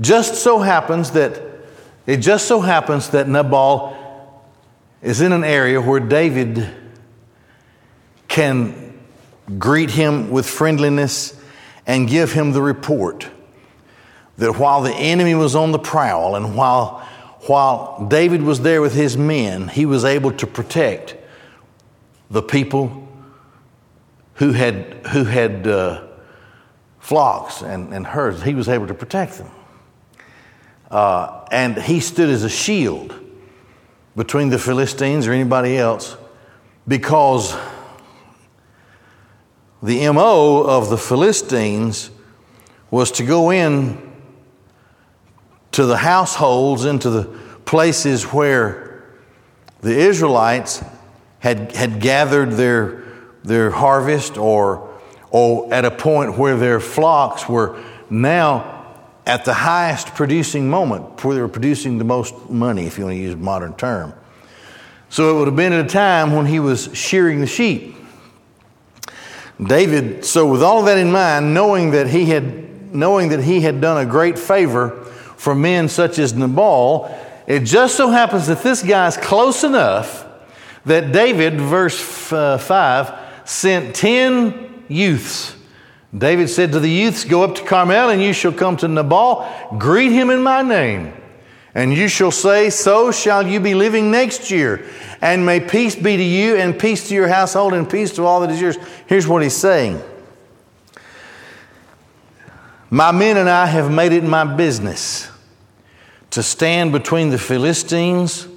Just 0.00 0.36
so 0.36 0.60
happens 0.60 1.10
that 1.12 1.42
it 2.06 2.18
just 2.18 2.46
so 2.46 2.60
happens 2.60 3.10
that 3.10 3.28
Nabal 3.28 3.96
is 5.02 5.20
in 5.20 5.32
an 5.32 5.42
area 5.42 5.80
where 5.80 5.98
David 5.98 6.70
can 8.36 8.92
greet 9.58 9.88
him 9.88 10.28
with 10.28 10.46
friendliness 10.46 11.34
and 11.86 12.06
give 12.06 12.32
him 12.32 12.52
the 12.52 12.60
report 12.60 13.26
that 14.36 14.58
while 14.58 14.82
the 14.82 14.92
enemy 14.92 15.34
was 15.34 15.56
on 15.56 15.72
the 15.72 15.78
prowl 15.78 16.36
and 16.36 16.54
while, 16.54 16.98
while 17.46 18.06
David 18.08 18.42
was 18.42 18.60
there 18.60 18.82
with 18.82 18.94
his 18.94 19.16
men, 19.16 19.68
he 19.68 19.86
was 19.86 20.04
able 20.04 20.32
to 20.32 20.46
protect 20.46 21.16
the 22.30 22.42
people 22.42 23.08
who 24.34 24.52
had, 24.52 24.84
who 25.12 25.24
had 25.24 25.66
uh, 25.66 26.06
flocks 26.98 27.62
and, 27.62 27.94
and 27.94 28.06
herds, 28.06 28.42
he 28.42 28.54
was 28.54 28.68
able 28.68 28.86
to 28.86 28.92
protect 28.92 29.38
them. 29.38 29.50
Uh, 30.90 31.46
and 31.50 31.78
he 31.78 32.00
stood 32.00 32.28
as 32.28 32.44
a 32.44 32.50
shield 32.50 33.18
between 34.14 34.50
the 34.50 34.58
Philistines 34.58 35.26
or 35.26 35.32
anybody 35.32 35.78
else 35.78 36.18
because 36.86 37.56
the 39.82 40.10
MO 40.10 40.62
of 40.62 40.90
the 40.90 40.98
Philistines 40.98 42.10
was 42.90 43.10
to 43.12 43.24
go 43.24 43.50
in 43.50 44.00
to 45.72 45.84
the 45.84 45.96
households, 45.96 46.84
into 46.84 47.10
the 47.10 47.24
places 47.64 48.24
where 48.24 49.04
the 49.80 49.94
Israelites 49.94 50.82
had, 51.40 51.72
had 51.72 52.00
gathered 52.00 52.52
their, 52.52 53.04
their 53.44 53.70
harvest 53.70 54.38
or, 54.38 54.98
or 55.30 55.72
at 55.72 55.84
a 55.84 55.90
point 55.90 56.38
where 56.38 56.56
their 56.56 56.80
flocks 56.80 57.48
were 57.48 57.82
now 58.08 58.72
at 59.26 59.44
the 59.44 59.52
highest 59.52 60.14
producing 60.14 60.70
moment, 60.70 61.22
where 61.24 61.34
they 61.34 61.40
were 61.40 61.48
producing 61.48 61.98
the 61.98 62.04
most 62.04 62.48
money, 62.48 62.86
if 62.86 62.96
you 62.96 63.04
want 63.04 63.16
to 63.16 63.20
use 63.20 63.34
a 63.34 63.36
modern 63.36 63.74
term. 63.74 64.14
So 65.08 65.34
it 65.34 65.38
would 65.38 65.48
have 65.48 65.56
been 65.56 65.72
at 65.72 65.84
a 65.84 65.88
time 65.88 66.32
when 66.32 66.46
he 66.46 66.60
was 66.60 66.88
shearing 66.96 67.40
the 67.40 67.46
sheep. 67.46 67.95
David, 69.62 70.24
so 70.24 70.50
with 70.50 70.62
all 70.62 70.82
that 70.84 70.98
in 70.98 71.10
mind, 71.10 71.54
knowing 71.54 71.92
that 71.92 72.08
he 72.08 72.26
had, 72.26 72.94
knowing 72.94 73.30
that 73.30 73.42
he 73.42 73.60
had 73.60 73.80
done 73.80 74.06
a 74.06 74.08
great 74.08 74.38
favor 74.38 74.90
for 75.36 75.54
men 75.54 75.88
such 75.88 76.18
as 76.18 76.34
Nabal, 76.34 77.14
it 77.46 77.60
just 77.60 77.96
so 77.96 78.10
happens 78.10 78.48
that 78.48 78.62
this 78.62 78.82
guy's 78.82 79.16
close 79.16 79.64
enough 79.64 80.26
that 80.84 81.12
David, 81.12 81.60
verse 81.60 82.32
uh, 82.32 82.58
5, 82.58 83.48
sent 83.48 83.94
10 83.94 84.84
youths. 84.88 85.56
David 86.16 86.48
said 86.48 86.72
to 86.72 86.80
the 86.80 86.90
youths, 86.90 87.24
Go 87.24 87.42
up 87.42 87.54
to 87.56 87.64
Carmel, 87.64 88.10
and 88.10 88.22
you 88.22 88.32
shall 88.32 88.52
come 88.52 88.76
to 88.78 88.88
Nabal, 88.88 89.46
greet 89.78 90.12
him 90.12 90.30
in 90.30 90.42
my 90.42 90.62
name. 90.62 91.12
And 91.76 91.92
you 91.92 92.08
shall 92.08 92.30
say, 92.30 92.70
So 92.70 93.12
shall 93.12 93.46
you 93.46 93.60
be 93.60 93.74
living 93.74 94.10
next 94.10 94.50
year. 94.50 94.86
And 95.20 95.44
may 95.44 95.60
peace 95.60 95.94
be 95.94 96.16
to 96.16 96.22
you, 96.22 96.56
and 96.56 96.78
peace 96.78 97.08
to 97.08 97.14
your 97.14 97.28
household, 97.28 97.74
and 97.74 97.88
peace 97.88 98.12
to 98.14 98.24
all 98.24 98.40
that 98.40 98.50
is 98.50 98.58
yours. 98.58 98.78
Here's 99.06 99.28
what 99.28 99.42
he's 99.42 99.54
saying 99.54 100.02
My 102.88 103.12
men 103.12 103.36
and 103.36 103.50
I 103.50 103.66
have 103.66 103.92
made 103.92 104.12
it 104.12 104.24
my 104.24 104.44
business 104.56 105.30
to 106.30 106.42
stand 106.42 106.92
between 106.92 107.28
the 107.28 107.38
Philistines 107.38 108.48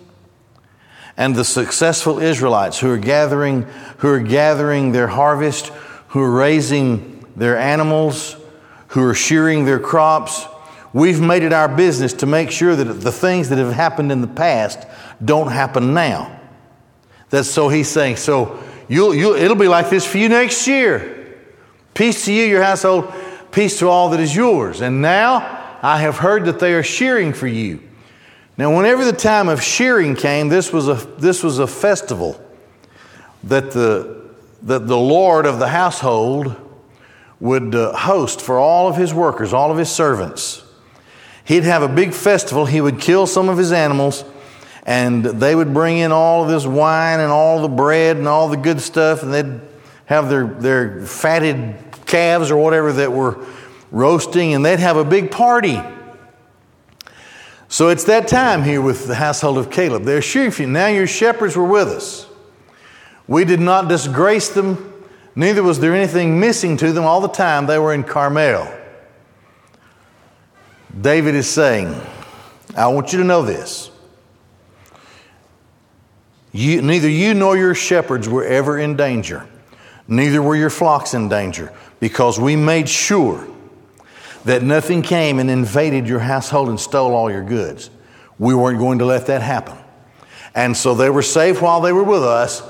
and 1.18 1.36
the 1.36 1.44
successful 1.44 2.20
Israelites 2.20 2.80
who 2.80 2.90
are 2.90 2.98
gathering, 2.98 3.64
who 3.98 4.08
are 4.08 4.22
gathering 4.22 4.94
their 4.94 5.08
harvest, 5.08 5.68
who 6.08 6.22
are 6.22 6.32
raising 6.32 7.26
their 7.36 7.58
animals, 7.58 8.38
who 8.88 9.04
are 9.04 9.14
shearing 9.14 9.66
their 9.66 9.80
crops. 9.80 10.46
We've 10.92 11.22
made 11.22 11.44
it 11.44 11.54
our 11.54 11.68
business 11.68 12.14
to 12.14 12.26
make 12.26 12.50
sure 12.50 12.76
that 12.76 12.86
the 12.86 13.12
things 13.12 13.50
that 13.50 13.58
have 13.58 13.74
happened 13.74 14.12
in 14.12 14.22
the 14.22 14.28
past 14.28 14.88
don't 15.24 15.52
happen 15.52 15.94
now. 15.94 16.40
That's 17.30 17.50
so 17.50 17.70
he's 17.70 17.88
saying, 17.88 18.16
so 18.16 18.62
you'll, 18.88 19.14
you'll, 19.14 19.36
it'll 19.36 19.56
be 19.56 19.68
like 19.68 19.90
this 19.90 20.06
for 20.06 20.18
you 20.18 20.30
next 20.30 20.68
year. 20.68 21.38
Peace 21.94 22.26
to 22.26 22.34
you, 22.34 22.44
your 22.46 22.64
household, 22.64 23.14
peace 23.52 23.80
to 23.80 23.88
all 23.88 24.10
that 24.10 24.20
is 24.20 24.36
yours. 24.36 24.82
And 24.82 25.02
now 25.02 25.78
I 25.84 26.00
have 26.00 26.18
heard 26.18 26.46
that 26.46 26.60
they 26.60 26.74
are 26.74 26.84
shearing 26.84 27.34
for 27.34 27.48
you. 27.48 27.82
Now, 28.58 28.76
whenever 28.76 29.06
the 29.06 29.14
time 29.14 29.48
of 29.48 29.62
shearing 29.62 30.16
came, 30.16 30.50
this 30.50 30.74
was 30.74 30.88
a, 30.88 30.96
this 30.96 31.44
was 31.44 31.60
a 31.60 31.68
festival 31.68 32.44
that 33.44 33.72
the, 33.72 34.32
that 34.64 34.88
the 34.88 34.98
Lord 34.98 35.46
of 35.46 35.60
the 35.60 35.70
household 35.70 36.56
would 37.40 37.74
uh, 37.74 37.96
host 37.96 38.42
for 38.42 38.58
all 38.60 38.90
of 38.90 38.98
his 38.98 39.14
workers, 39.14 39.54
all 39.54 39.72
of 39.72 39.78
his 39.78 39.90
servants. 39.90 40.64
He'd 41.50 41.64
have 41.64 41.82
a 41.82 41.88
big 41.88 42.14
festival. 42.14 42.68
He 42.68 42.80
would 42.80 43.02
kill 43.02 43.26
some 43.26 43.50
of 43.50 43.58
his 43.58 43.72
animals, 43.72 44.24
and 44.84 45.26
they 45.26 45.56
would 45.56 45.74
bring 45.74 45.98
in 45.98 46.12
all 46.12 46.44
of 46.44 46.50
this 46.52 46.64
wine 46.64 47.20
and 47.20 47.32
all 47.32 47.64
the 47.64 47.68
bread 47.68 48.18
and 48.18 48.28
all 48.28 48.50
the 48.50 48.56
good 48.56 48.80
stuff, 48.80 49.24
and 49.24 49.34
they'd 49.34 49.60
have 50.06 50.30
their, 50.30 50.46
their 50.46 51.02
fatted 51.08 51.76
calves 52.06 52.52
or 52.52 52.58
whatever 52.58 52.94
that 52.94 53.12
were 53.12 53.44
roasting, 53.90 54.54
and 54.54 54.64
they'd 54.64 54.78
have 54.78 54.96
a 54.96 55.04
big 55.04 55.32
party. 55.32 55.82
So 57.68 57.90
it's 57.90 58.04
that 58.04 58.28
time 58.28 58.62
here 58.62 58.80
with 58.80 59.08
the 59.08 59.16
household 59.16 59.58
of 59.58 59.72
Caleb. 59.72 60.04
They're 60.04 60.22
sheep. 60.22 60.60
Now 60.60 60.86
your 60.86 61.08
shepherds 61.08 61.58
were 61.58 61.66
with 61.66 61.88
us. 61.88 62.28
We 63.28 63.44
did 63.44 63.60
not 63.60 63.88
disgrace 63.88 64.50
them, 64.50 65.04
neither 65.36 65.64
was 65.64 65.80
there 65.80 65.96
anything 65.96 66.40
missing 66.40 66.78
to 66.78 66.92
them 66.92 67.06
all 67.06 67.22
the 67.22 67.28
time 67.28 67.66
they 67.66 67.80
were 67.80 67.96
in 67.96 68.04
Carmel. 68.04 68.76
David 71.02 71.36
is 71.36 71.50
saying, 71.50 71.96
I 72.76 72.88
want 72.88 73.14
you 73.14 73.20
to 73.20 73.26
know 73.26 73.42
this. 73.42 73.92
You, 76.52 76.82
neither 76.82 77.08
you 77.08 77.34
nor 77.34 77.56
your 77.58 77.76
shepherds 77.76 78.28
were 78.28 78.44
ever 78.44 78.80
in 78.80 78.96
danger, 78.96 79.48
neither 80.08 80.42
were 80.42 80.56
your 80.56 80.72
flocks 80.72 81.14
in 81.14 81.30
danger, 81.30 81.72
because 82.00 82.40
we 82.40 82.56
made 82.56 82.90
sure 82.90 83.48
that 84.46 84.64
nothing 84.64 85.02
came 85.02 85.38
and 85.40 85.50
invaded 85.50 86.08
your 86.08 86.20
household 86.20 86.70
and 86.70 86.80
stole 86.80 87.14
all 87.14 87.30
your 87.30 87.44
goods. 87.44 87.90
We 88.40 88.56
weren't 88.56 88.80
going 88.80 89.00
to 89.00 89.06
let 89.06 89.28
that 89.28 89.42
happen. 89.42 89.78
And 90.56 90.76
so 90.76 90.96
they 90.96 91.10
were 91.10 91.22
safe 91.22 91.62
while 91.62 91.82
they 91.82 91.94
were 91.94 92.04
with 92.04 92.24
us, 92.24 92.64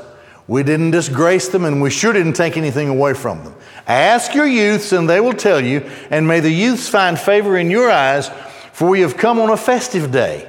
we 0.47 0.63
didn't 0.63 0.91
disgrace 0.91 1.47
them, 1.47 1.63
and 1.63 1.81
we 1.81 1.91
sure 1.91 2.11
didn't 2.11 2.33
take 2.33 2.57
anything 2.57 2.89
away 2.89 3.13
from 3.13 3.43
them. 3.43 3.55
Ask 3.89 4.35
your 4.35 4.45
youths, 4.45 4.91
and 4.91 5.09
they 5.09 5.19
will 5.19 5.33
tell 5.33 5.59
you, 5.59 5.79
and 6.11 6.27
may 6.27 6.39
the 6.41 6.51
youths 6.51 6.87
find 6.87 7.17
favor 7.17 7.57
in 7.57 7.71
your 7.71 7.89
eyes, 7.89 8.29
for 8.71 8.87
we 8.87 9.01
have 9.01 9.17
come 9.17 9.39
on 9.39 9.49
a 9.49 9.57
festive 9.57 10.11
day. 10.11 10.47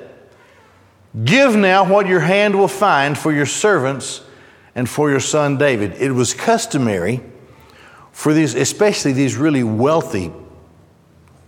Give 1.25 1.57
now 1.57 1.91
what 1.91 2.07
your 2.07 2.21
hand 2.21 2.55
will 2.55 2.69
find 2.69 3.17
for 3.17 3.33
your 3.33 3.47
servants 3.47 4.21
and 4.75 4.87
for 4.89 5.11
your 5.11 5.21
son 5.21 5.57
David. 5.57 5.95
It 5.95 6.13
was 6.13 6.35
customary 6.35 7.23
for 8.13 8.35
these, 8.35 8.55
especially 8.55 9.13
these 9.13 9.37
really 9.37 9.65
wealthy 9.65 10.31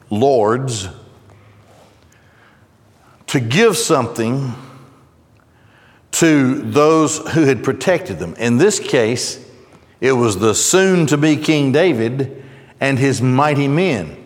lords, 0.09 0.89
to 3.27 3.39
give 3.39 3.77
something 3.77 4.55
to 6.13 6.63
those 6.63 7.19
who 7.33 7.45
had 7.45 7.63
protected 7.63 8.19
them. 8.19 8.35
In 8.37 8.57
this 8.57 8.81
case, 8.81 9.47
it 10.03 10.11
was 10.11 10.37
the 10.41 10.53
soon 10.53 11.07
to 11.07 11.17
be 11.17 11.37
King 11.37 11.71
David 11.71 12.43
and 12.81 12.99
his 12.99 13.23
mighty 13.23 13.69
men. 13.69 14.17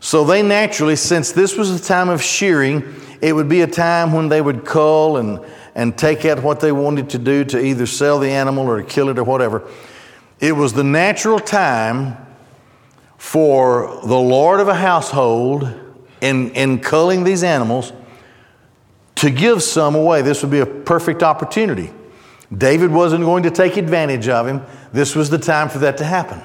So 0.00 0.24
they 0.24 0.42
naturally, 0.42 0.96
since 0.96 1.32
this 1.32 1.54
was 1.54 1.78
the 1.78 1.86
time 1.86 2.08
of 2.08 2.22
shearing, 2.22 2.94
it 3.20 3.34
would 3.34 3.46
be 3.46 3.60
a 3.60 3.66
time 3.66 4.14
when 4.14 4.30
they 4.30 4.40
would 4.40 4.64
cull 4.64 5.18
and, 5.18 5.44
and 5.74 5.98
take 5.98 6.24
out 6.24 6.42
what 6.42 6.60
they 6.60 6.72
wanted 6.72 7.10
to 7.10 7.18
do 7.18 7.44
to 7.44 7.62
either 7.62 7.84
sell 7.84 8.18
the 8.18 8.30
animal 8.30 8.66
or 8.66 8.82
kill 8.82 9.10
it 9.10 9.18
or 9.18 9.24
whatever. 9.24 9.68
It 10.40 10.52
was 10.52 10.72
the 10.72 10.82
natural 10.82 11.38
time 11.38 12.16
for 13.18 14.00
the 14.06 14.18
Lord 14.18 14.60
of 14.60 14.68
a 14.68 14.74
household 14.74 15.70
in, 16.22 16.52
in 16.52 16.80
culling 16.80 17.22
these 17.24 17.44
animals 17.44 17.92
to 19.16 19.28
give 19.28 19.62
some 19.62 19.94
away. 19.94 20.22
This 20.22 20.40
would 20.40 20.50
be 20.50 20.60
a 20.60 20.66
perfect 20.66 21.22
opportunity. 21.22 21.92
David 22.56 22.90
wasn't 22.90 23.24
going 23.24 23.42
to 23.44 23.50
take 23.50 23.76
advantage 23.76 24.28
of 24.28 24.46
him. 24.46 24.62
This 24.92 25.14
was 25.16 25.30
the 25.30 25.38
time 25.38 25.68
for 25.68 25.78
that 25.78 25.96
to 25.98 26.04
happen. 26.04 26.40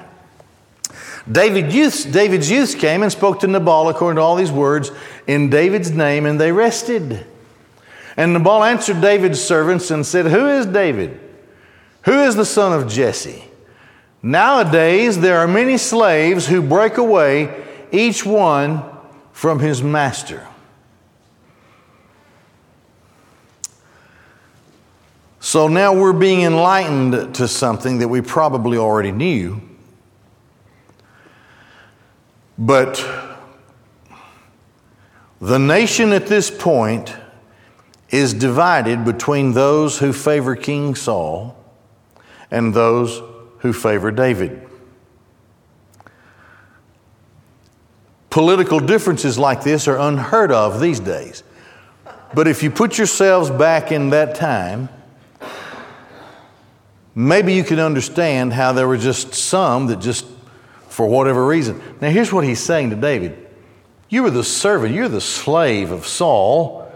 David 1.30 1.72
youth, 1.72 2.10
David's 2.10 2.50
youths 2.50 2.74
came 2.74 3.02
and 3.02 3.12
spoke 3.12 3.40
to 3.40 3.46
Nabal 3.46 3.90
according 3.90 4.16
to 4.16 4.22
all 4.22 4.36
these 4.36 4.50
words 4.50 4.90
in 5.26 5.50
David's 5.50 5.90
name, 5.90 6.24
and 6.24 6.40
they 6.40 6.52
rested. 6.52 7.26
And 8.16 8.32
Nabal 8.32 8.64
answered 8.64 9.00
David's 9.00 9.40
servants 9.40 9.90
and 9.90 10.04
said, 10.04 10.26
Who 10.26 10.48
is 10.48 10.66
David? 10.66 11.20
Who 12.02 12.22
is 12.22 12.34
the 12.34 12.46
son 12.46 12.72
of 12.72 12.90
Jesse? 12.90 13.44
Nowadays, 14.22 15.20
there 15.20 15.38
are 15.38 15.46
many 15.46 15.76
slaves 15.76 16.46
who 16.46 16.62
break 16.62 16.96
away, 16.96 17.64
each 17.92 18.26
one 18.26 18.82
from 19.32 19.60
his 19.60 19.82
master. 19.82 20.47
So 25.48 25.66
now 25.66 25.94
we're 25.94 26.12
being 26.12 26.42
enlightened 26.42 27.34
to 27.36 27.48
something 27.48 28.00
that 28.00 28.08
we 28.08 28.20
probably 28.20 28.76
already 28.76 29.12
knew. 29.12 29.62
But 32.58 33.02
the 35.40 35.58
nation 35.58 36.12
at 36.12 36.26
this 36.26 36.50
point 36.50 37.16
is 38.10 38.34
divided 38.34 39.06
between 39.06 39.52
those 39.52 40.00
who 40.00 40.12
favor 40.12 40.54
King 40.54 40.94
Saul 40.94 41.56
and 42.50 42.74
those 42.74 43.22
who 43.60 43.72
favor 43.72 44.10
David. 44.10 44.68
Political 48.28 48.80
differences 48.80 49.38
like 49.38 49.64
this 49.64 49.88
are 49.88 49.96
unheard 49.96 50.52
of 50.52 50.78
these 50.78 51.00
days. 51.00 51.42
But 52.34 52.46
if 52.46 52.62
you 52.62 52.70
put 52.70 52.98
yourselves 52.98 53.48
back 53.48 53.90
in 53.90 54.10
that 54.10 54.34
time, 54.34 54.90
maybe 57.14 57.54
you 57.54 57.64
can 57.64 57.78
understand 57.78 58.52
how 58.52 58.72
there 58.72 58.88
were 58.88 58.96
just 58.96 59.34
some 59.34 59.86
that 59.88 60.00
just, 60.00 60.26
for 60.88 61.06
whatever 61.06 61.46
reason. 61.46 61.80
Now, 62.00 62.10
here's 62.10 62.32
what 62.32 62.44
he's 62.44 62.60
saying 62.60 62.90
to 62.90 62.96
David 62.96 63.46
You 64.08 64.22
were 64.22 64.30
the 64.30 64.44
servant, 64.44 64.94
you're 64.94 65.08
the 65.08 65.20
slave 65.20 65.90
of 65.90 66.06
Saul, 66.06 66.90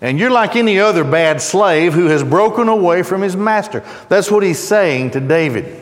and 0.00 0.18
you're 0.18 0.30
like 0.30 0.56
any 0.56 0.80
other 0.80 1.04
bad 1.04 1.40
slave 1.40 1.94
who 1.94 2.06
has 2.06 2.24
broken 2.24 2.68
away 2.68 3.02
from 3.02 3.22
his 3.22 3.36
master. 3.36 3.84
That's 4.08 4.30
what 4.30 4.42
he's 4.42 4.58
saying 4.58 5.12
to 5.12 5.20
David. 5.20 5.78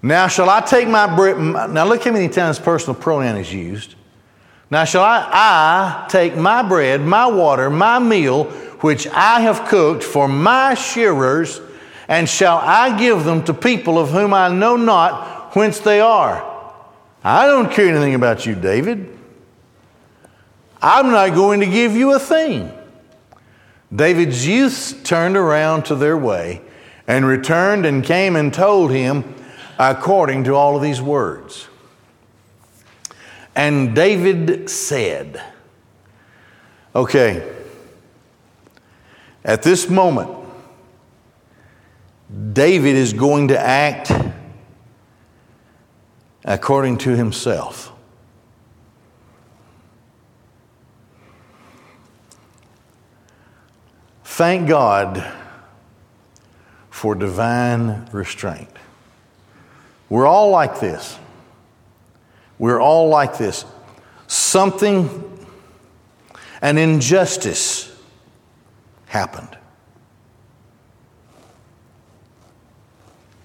Now, 0.00 0.28
shall 0.28 0.48
I 0.48 0.60
take 0.60 0.88
my 0.88 1.14
bread? 1.14 1.38
Now, 1.70 1.84
look 1.84 2.04
how 2.04 2.12
many 2.12 2.28
times 2.28 2.58
personal 2.58 2.98
pronoun 2.98 3.36
is 3.36 3.52
used. 3.52 3.96
Now, 4.70 4.84
shall 4.84 5.02
I, 5.02 5.28
I 5.32 6.06
take 6.08 6.36
my 6.36 6.62
bread, 6.62 7.00
my 7.00 7.26
water, 7.26 7.70
my 7.70 7.98
meal, 7.98 8.44
which 8.80 9.06
I 9.08 9.40
have 9.40 9.68
cooked 9.68 10.04
for 10.04 10.28
my 10.28 10.74
shearers, 10.74 11.60
and 12.08 12.28
shall 12.28 12.56
I 12.56 12.98
give 12.98 13.24
them 13.24 13.44
to 13.44 13.54
people 13.54 13.98
of 13.98 14.10
whom 14.10 14.32
I 14.32 14.48
know 14.48 14.76
not 14.76 15.54
whence 15.54 15.78
they 15.78 16.00
are? 16.00 16.44
I 17.22 17.46
don't 17.46 17.70
care 17.70 17.88
anything 17.88 18.14
about 18.14 18.46
you, 18.46 18.54
David. 18.54 19.16
I'm 20.80 21.10
not 21.10 21.34
going 21.34 21.60
to 21.60 21.66
give 21.66 21.94
you 21.94 22.14
a 22.14 22.18
thing. 22.18 22.72
David's 23.94 24.46
youths 24.46 24.92
turned 25.02 25.36
around 25.36 25.84
to 25.86 25.94
their 25.94 26.16
way 26.16 26.62
and 27.06 27.26
returned 27.26 27.84
and 27.84 28.04
came 28.04 28.36
and 28.36 28.52
told 28.52 28.90
him 28.90 29.34
according 29.78 30.44
to 30.44 30.54
all 30.54 30.76
of 30.76 30.82
these 30.82 31.00
words. 31.00 31.68
And 33.54 33.94
David 33.94 34.70
said, 34.70 35.42
Okay, 36.94 37.54
at 39.44 39.62
this 39.62 39.88
moment, 39.88 40.30
David 42.58 42.96
is 42.96 43.12
going 43.12 43.48
to 43.48 43.56
act 43.60 44.10
according 46.44 46.98
to 46.98 47.14
himself. 47.14 47.92
Thank 54.24 54.68
God 54.68 55.24
for 56.90 57.14
divine 57.14 58.08
restraint. 58.10 58.68
We're 60.08 60.26
all 60.26 60.50
like 60.50 60.80
this. 60.80 61.16
We're 62.58 62.80
all 62.80 63.08
like 63.08 63.38
this. 63.38 63.64
Something, 64.26 65.46
an 66.60 66.76
injustice 66.76 67.96
happened. 69.06 69.56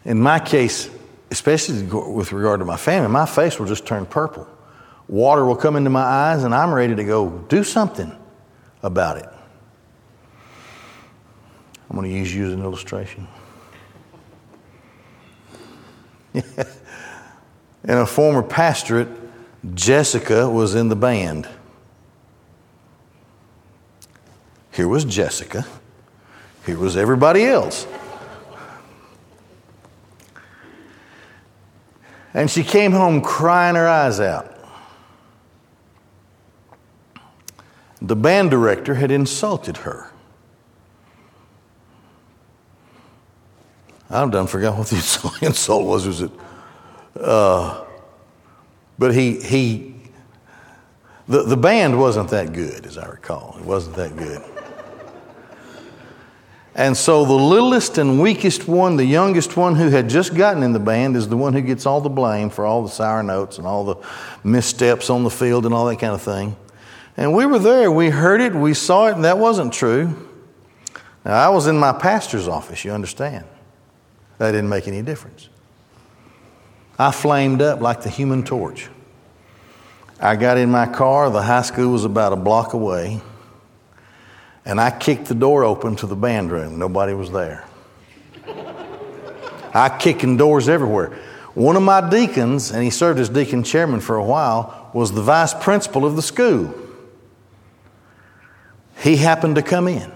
In 0.06 0.20
my 0.20 0.40
case, 0.40 0.90
especially 1.32 1.84
with 1.84 2.32
regard 2.32 2.60
to 2.60 2.66
my 2.66 2.78
family, 2.78 3.10
my 3.10 3.26
face 3.26 3.58
will 3.60 3.68
just 3.68 3.86
turn 3.86 4.06
purple. 4.06 4.48
Water 5.08 5.46
will 5.46 5.56
come 5.56 5.76
into 5.76 5.90
my 5.90 6.04
eyes, 6.04 6.44
and 6.44 6.54
I'm 6.54 6.74
ready 6.74 6.96
to 6.96 7.04
go 7.04 7.30
do 7.50 7.64
something 7.64 8.12
about 8.82 9.18
it. 9.18 9.30
I'm 11.90 11.96
going 11.96 12.10
to 12.10 12.18
use 12.18 12.34
you 12.34 12.48
as 12.48 12.54
an 12.54 12.62
illustration. 12.62 13.28
in 16.34 16.44
a 17.84 18.06
former 18.06 18.42
pastorate, 18.42 19.10
Jessica 19.74 20.50
was 20.50 20.76
in 20.76 20.90
the 20.90 20.96
band. 20.96 21.48
Here 24.72 24.88
was 24.88 25.06
Jessica. 25.06 25.66
Here 26.66 26.78
was 26.78 26.98
everybody 26.98 27.46
else. 27.46 27.86
And 32.34 32.50
she 32.50 32.64
came 32.64 32.92
home 32.92 33.22
crying 33.22 33.76
her 33.76 33.88
eyes 33.88 34.20
out. 34.20 34.50
The 38.02 38.16
band 38.16 38.52
director 38.52 38.96
had 38.96 39.12
insulted 39.12 39.78
her. 39.78 40.12
I've 44.10 44.30
done 44.30 44.48
forgot 44.48 44.78
what 44.78 44.88
the 44.88 45.38
insult 45.42 45.86
was. 45.86 46.06
Was 46.06 46.22
it? 46.22 46.32
Uh, 47.20 47.84
but 49.00 49.14
he 49.14 49.40
he. 49.42 49.96
The 51.28 51.44
the 51.44 51.58
band 51.58 51.98
wasn't 51.98 52.30
that 52.30 52.54
good, 52.54 52.86
as 52.86 52.98
I 52.98 53.08
recall. 53.08 53.56
It 53.60 53.66
wasn't 53.66 53.96
that 53.96 54.16
good. 54.16 54.44
And 56.76 56.98
so 56.98 57.24
the 57.24 57.34
littlest 57.34 58.00
and 58.00 58.20
weakest 58.20 58.68
one, 58.68 58.98
the 58.98 59.06
youngest 59.06 59.56
one 59.56 59.76
who 59.76 59.90
had 59.90 60.10
just 60.10 60.34
gotten 60.34 60.64
in 60.64 60.74
the 60.74 60.80
band, 60.80 61.16
is 61.16 61.28
the 61.28 61.38
one 61.38 61.54
who 61.54 61.62
gets 61.62 61.86
all 61.86 62.02
the 62.02 62.10
blame 62.10 62.50
for 62.50 62.66
all 62.66 62.82
the 62.82 62.90
sour 62.90 63.22
notes 63.22 63.60
and 63.60 63.68
all 63.68 63.84
the 63.84 63.96
missteps 64.44 65.10
on 65.10 65.24
the 65.24 65.30
field 65.30 65.66
and 65.66 65.74
all 65.74 65.86
that 65.86 66.00
kind 66.00 66.14
of 66.14 66.22
thing. 66.22 66.56
And 67.16 67.34
we 67.36 67.46
were 67.46 67.60
there, 67.60 67.92
we 67.92 68.10
heard 68.10 68.42
it, 68.42 68.56
we 68.56 68.74
saw 68.74 69.08
it, 69.08 69.16
and 69.16 69.24
that 69.24 69.38
wasn't 69.38 69.72
true. 69.72 70.30
Now, 71.24 71.34
I 71.34 71.50
was 71.50 71.68
in 71.68 71.78
my 71.78 71.94
pastor's 71.94 72.48
office, 72.48 72.84
you 72.84 72.92
understand. 72.92 73.46
That 74.40 74.52
didn't 74.52 74.70
make 74.70 74.88
any 74.88 75.04
difference. 75.04 75.50
I 76.98 77.12
flamed 77.12 77.62
up 77.62 77.82
like 77.82 78.02
the 78.02 78.10
human 78.10 78.44
torch. 78.44 78.90
I 80.20 80.36
got 80.36 80.58
in 80.58 80.72
my 80.72 80.88
car, 80.88 81.30
the 81.30 81.42
high 81.42 81.62
school 81.62 81.92
was 81.92 82.04
about 82.04 82.34
a 82.34 82.36
block 82.36 82.74
away. 82.74 83.22
And 84.66 84.80
I 84.80 84.92
kicked 84.92 85.26
the 85.26 85.36
door 85.36 85.64
open 85.64 85.96
to 85.98 86.08
the 86.08 86.16
band 86.16 86.52
room. 86.52 86.80
Nobody 86.80 87.14
was 87.14 87.32
there. 87.32 87.66
I 89.74 89.90
kicking 90.00 90.38
doors 90.38 90.70
everywhere. 90.70 91.18
One 91.54 91.76
of 91.76 91.84
my 91.84 92.08
deacons, 92.10 92.72
and 92.72 92.84
he 92.84 92.90
served 92.90 93.20
as 93.20 93.30
deacon 93.30 93.64
chairman 93.64 94.00
for 94.00 94.16
a 94.16 94.24
while, 94.24 94.90
was 94.94 95.12
the 95.12 95.22
vice 95.22 95.54
principal 95.54 96.06
of 96.06 96.16
the 96.16 96.22
school. 96.22 96.74
He 98.98 99.18
happened 99.18 99.56
to 99.56 99.62
come 99.62 99.88
in. 99.88 100.12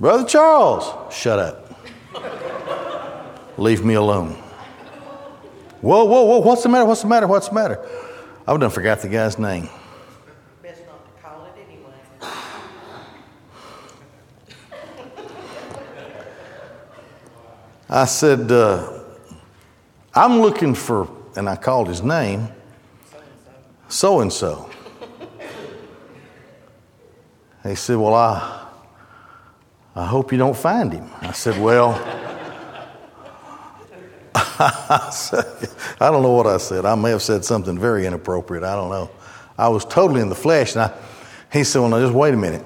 Brother 0.00 0.26
Charles, 0.26 1.14
shut 1.14 1.38
up. 1.38 1.66
Leave 3.58 3.84
me 3.84 3.94
alone. 3.94 4.32
Whoa, 5.82 6.04
whoa, 6.04 6.24
whoa, 6.24 6.38
what's 6.38 6.62
the 6.62 6.68
matter? 6.68 6.84
What's 6.84 7.02
the 7.02 7.08
matter? 7.08 7.26
What's 7.26 7.48
the 7.48 7.54
matter? 7.54 7.86
I've 8.46 8.58
done 8.58 8.70
forgot 8.70 9.00
the 9.00 9.08
guy's 9.08 9.38
name. 9.38 9.68
I 17.92 18.04
said, 18.04 18.52
uh, 18.52 19.00
I'm 20.14 20.38
looking 20.38 20.76
for, 20.76 21.10
and 21.34 21.48
I 21.48 21.56
called 21.56 21.88
his 21.88 22.04
name, 22.04 22.46
so 23.88 24.20
and 24.20 24.32
so. 24.32 24.70
He 27.64 27.74
said, 27.74 27.96
Well, 27.96 28.14
I, 28.14 28.68
I 29.96 30.06
hope 30.06 30.30
you 30.30 30.38
don't 30.38 30.56
find 30.56 30.92
him. 30.92 31.10
I 31.20 31.32
said, 31.32 31.60
Well, 31.60 31.94
I, 34.34 35.08
said, 35.10 35.68
I 36.00 36.12
don't 36.12 36.22
know 36.22 36.30
what 36.30 36.46
I 36.46 36.58
said. 36.58 36.84
I 36.84 36.94
may 36.94 37.10
have 37.10 37.22
said 37.22 37.44
something 37.44 37.76
very 37.76 38.06
inappropriate. 38.06 38.62
I 38.62 38.76
don't 38.76 38.90
know. 38.90 39.10
I 39.58 39.66
was 39.66 39.84
totally 39.84 40.20
in 40.20 40.28
the 40.28 40.36
flesh. 40.36 40.76
And 40.76 40.82
I, 40.82 40.92
he 41.52 41.64
said, 41.64 41.80
Well, 41.80 41.88
now 41.88 41.98
just 41.98 42.14
wait 42.14 42.34
a 42.34 42.36
minute. 42.36 42.64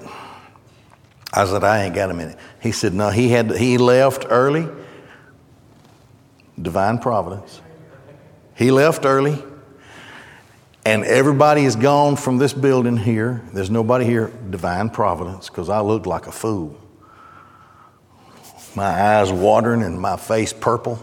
I 1.33 1.47
said, 1.47 1.65
I 1.65 1.85
ain't 1.85 1.95
got 1.95 2.11
a 2.11 2.15
minute. 2.15 2.39
He 2.61 2.73
said, 2.73 2.93
No, 2.93 3.09
he, 3.09 3.31
had, 3.31 3.57
he 3.57 3.79
left 3.79 4.27
early 4.29 4.69
divine 6.65 6.99
providence. 6.99 7.61
He 8.57 8.73
left 8.73 9.05
early, 9.05 9.41
and 10.85 11.05
everybody 11.05 11.65
is 11.65 11.77
gone 11.77 12.17
from 12.17 12.39
this 12.39 12.53
building 12.53 12.97
here. 12.97 13.43
There's 13.53 13.71
nobody 13.71 14.05
here, 14.05 14.33
divine 14.51 14.91
providence, 14.91 15.49
because 15.49 15.69
I 15.69 15.81
looked 15.81 16.07
like 16.07 16.27
a 16.27 16.33
fool. 16.33 16.77
My 18.75 18.87
eyes 18.87 19.31
watering 19.31 19.83
and 19.83 20.01
my 20.01 20.17
face 20.17 20.53
purple. 20.53 20.99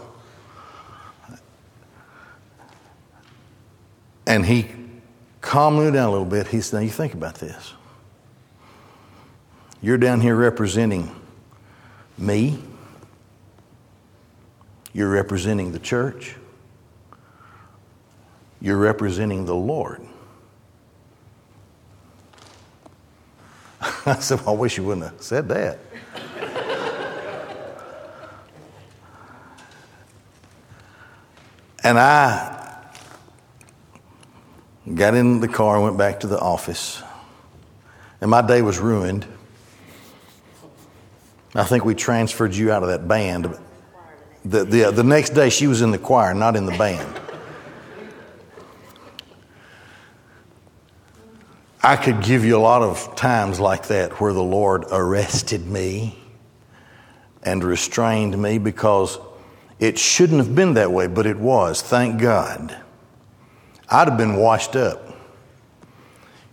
And 4.26 4.44
he 4.44 4.68
calmed 5.40 5.78
me 5.78 5.90
down 5.90 6.08
a 6.08 6.10
little 6.10 6.26
bit. 6.26 6.48
He 6.48 6.60
said, 6.60 6.76
Now 6.76 6.82
you 6.82 6.90
think 6.90 7.14
about 7.14 7.36
this. 7.36 7.72
You're 9.80 9.98
down 9.98 10.20
here 10.20 10.36
representing 10.36 11.10
me 12.18 12.58
you're 14.92 15.10
representing 15.10 15.72
the 15.72 15.78
church. 15.78 16.36
You're 18.60 18.76
representing 18.76 19.46
the 19.46 19.54
Lord. 19.54 20.06
I 24.06 24.18
said, 24.20 24.40
well, 24.40 24.50
I 24.50 24.58
wish 24.58 24.76
you 24.76 24.84
wouldn't 24.84 25.06
have 25.06 25.22
said 25.22 25.48
that. 25.48 25.78
and 31.82 31.98
I 31.98 32.58
got 34.94 35.14
in 35.14 35.40
the 35.40 35.48
car 35.48 35.76
and 35.76 35.84
went 35.84 35.96
back 35.96 36.20
to 36.20 36.26
the 36.26 36.38
office. 36.38 37.02
And 38.20 38.30
my 38.30 38.42
day 38.42 38.62
was 38.62 38.78
ruined. 38.78 39.26
I 41.54 41.64
think 41.64 41.84
we 41.84 41.94
transferred 41.94 42.54
you 42.54 42.70
out 42.70 42.82
of 42.82 42.90
that 42.90 43.08
band 43.08 43.58
the, 44.44 44.64
the, 44.64 44.84
uh, 44.84 44.90
the 44.90 45.04
next 45.04 45.30
day, 45.30 45.50
she 45.50 45.66
was 45.66 45.82
in 45.82 45.90
the 45.90 45.98
choir, 45.98 46.34
not 46.34 46.56
in 46.56 46.66
the 46.66 46.76
band. 46.76 47.20
I 51.82 51.96
could 51.96 52.22
give 52.22 52.44
you 52.44 52.56
a 52.56 52.60
lot 52.60 52.82
of 52.82 53.16
times 53.16 53.58
like 53.58 53.88
that 53.88 54.20
where 54.20 54.32
the 54.32 54.42
Lord 54.42 54.84
arrested 54.90 55.66
me 55.66 56.16
and 57.42 57.64
restrained 57.64 58.40
me 58.40 58.58
because 58.58 59.18
it 59.80 59.98
shouldn't 59.98 60.38
have 60.38 60.54
been 60.54 60.74
that 60.74 60.92
way, 60.92 61.08
but 61.08 61.26
it 61.26 61.36
was. 61.36 61.82
Thank 61.82 62.20
God. 62.20 62.76
I'd 63.90 64.08
have 64.08 64.16
been 64.16 64.36
washed 64.36 64.76
up. 64.76 65.16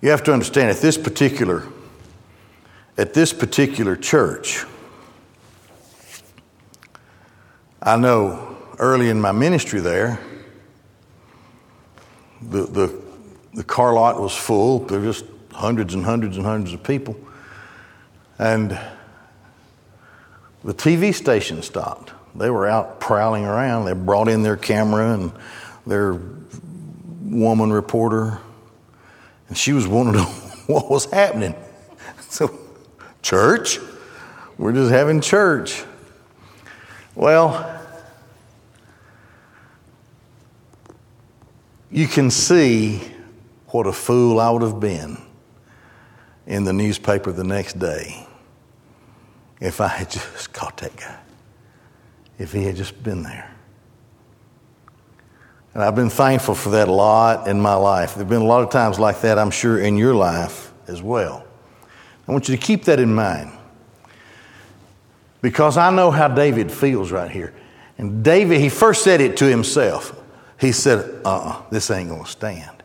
You 0.01 0.09
have 0.09 0.23
to 0.23 0.33
understand 0.33 0.71
at 0.71 0.77
this 0.77 0.97
particular 0.97 1.67
at 2.99 3.13
this 3.13 3.31
particular 3.31 3.95
church, 3.95 4.65
I 7.81 7.95
know 7.95 8.57
early 8.77 9.09
in 9.09 9.21
my 9.21 9.31
ministry 9.31 9.79
there, 9.79 10.19
the, 12.41 12.63
the, 12.63 13.01
the 13.53 13.63
car 13.63 13.93
lot 13.93 14.19
was 14.19 14.35
full. 14.35 14.79
There 14.79 14.99
were 14.99 15.05
just 15.05 15.25
hundreds 15.53 15.93
and 15.93 16.03
hundreds 16.03 16.35
and 16.35 16.45
hundreds 16.45 16.73
of 16.73 16.83
people. 16.83 17.15
And 18.37 18.71
the 20.63 20.73
TV 20.73 21.13
station 21.13 21.61
stopped. 21.61 22.11
They 22.35 22.49
were 22.49 22.67
out 22.67 22.99
prowling 22.99 23.45
around. 23.45 23.85
They 23.85 23.93
brought 23.93 24.27
in 24.27 24.43
their 24.43 24.57
camera 24.57 25.13
and 25.13 25.31
their 25.87 26.19
woman 27.23 27.71
reporter, 27.71 28.39
and 29.47 29.57
she 29.57 29.71
was 29.71 29.87
wondering 29.87 30.23
what 30.67 30.89
was 30.89 31.05
happening. 31.05 31.55
So, 32.29 32.57
church? 33.21 33.79
We're 34.57 34.73
just 34.73 34.91
having 34.91 35.21
church. 35.21 35.83
Well, 37.15 37.79
you 41.91 42.07
can 42.07 42.29
see 42.29 43.01
what 43.67 43.87
a 43.87 43.93
fool 43.93 44.39
I 44.39 44.49
would 44.49 44.61
have 44.61 44.79
been 44.79 45.17
in 46.45 46.63
the 46.63 46.73
newspaper 46.73 47.31
the 47.31 47.43
next 47.43 47.79
day 47.79 48.27
if 49.59 49.81
I 49.81 49.87
had 49.87 50.09
just 50.09 50.53
caught 50.53 50.77
that 50.77 50.95
guy, 50.95 51.19
if 52.37 52.51
he 52.51 52.63
had 52.63 52.75
just 52.75 53.01
been 53.03 53.23
there. 53.23 53.51
And 55.73 55.83
I've 55.83 55.95
been 55.95 56.09
thankful 56.09 56.55
for 56.55 56.71
that 56.71 56.87
a 56.87 56.91
lot 56.91 57.47
in 57.47 57.59
my 57.61 57.75
life. 57.75 58.15
There 58.15 58.23
have 58.23 58.29
been 58.29 58.41
a 58.41 58.45
lot 58.45 58.63
of 58.63 58.71
times 58.71 58.99
like 58.99 59.21
that, 59.21 59.37
I'm 59.37 59.51
sure, 59.51 59.79
in 59.79 59.97
your 59.97 60.15
life 60.15 60.73
as 60.87 61.01
well. 61.01 61.45
I 62.27 62.31
want 62.31 62.49
you 62.49 62.55
to 62.55 62.61
keep 62.61 62.85
that 62.85 62.99
in 62.99 63.13
mind. 63.13 63.51
Because 65.41 65.77
I 65.77 65.89
know 65.91 66.11
how 66.11 66.27
David 66.27 66.71
feels 66.71 67.11
right 67.11 67.31
here. 67.31 67.53
And 67.97 68.23
David, 68.23 68.59
he 68.59 68.69
first 68.69 69.03
said 69.03 69.21
it 69.21 69.37
to 69.37 69.45
himself. 69.45 70.19
He 70.59 70.71
said, 70.71 70.99
uh 71.25 71.29
uh-uh, 71.29 71.49
uh 71.49 71.61
this 71.69 71.89
ain't 71.91 72.09
going 72.09 72.23
to 72.23 72.29
stand. 72.29 72.79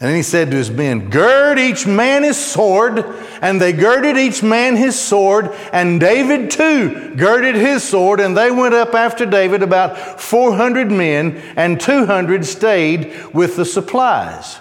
And 0.00 0.08
then 0.08 0.16
he 0.16 0.22
said 0.22 0.52
to 0.52 0.56
his 0.56 0.70
men, 0.70 1.10
Gird 1.10 1.58
each 1.58 1.84
man 1.84 2.22
his 2.22 2.36
sword. 2.36 3.04
And 3.42 3.60
they 3.60 3.72
girded 3.72 4.16
each 4.16 4.44
man 4.44 4.76
his 4.76 4.98
sword. 4.98 5.50
And 5.72 5.98
David 5.98 6.52
too 6.52 7.16
girded 7.16 7.56
his 7.56 7.82
sword. 7.82 8.20
And 8.20 8.36
they 8.36 8.50
went 8.52 8.74
up 8.74 8.94
after 8.94 9.26
David, 9.26 9.62
about 9.62 10.20
400 10.20 10.90
men, 10.92 11.36
and 11.56 11.80
200 11.80 12.44
stayed 12.44 13.34
with 13.34 13.56
the 13.56 13.64
supplies. 13.64 14.60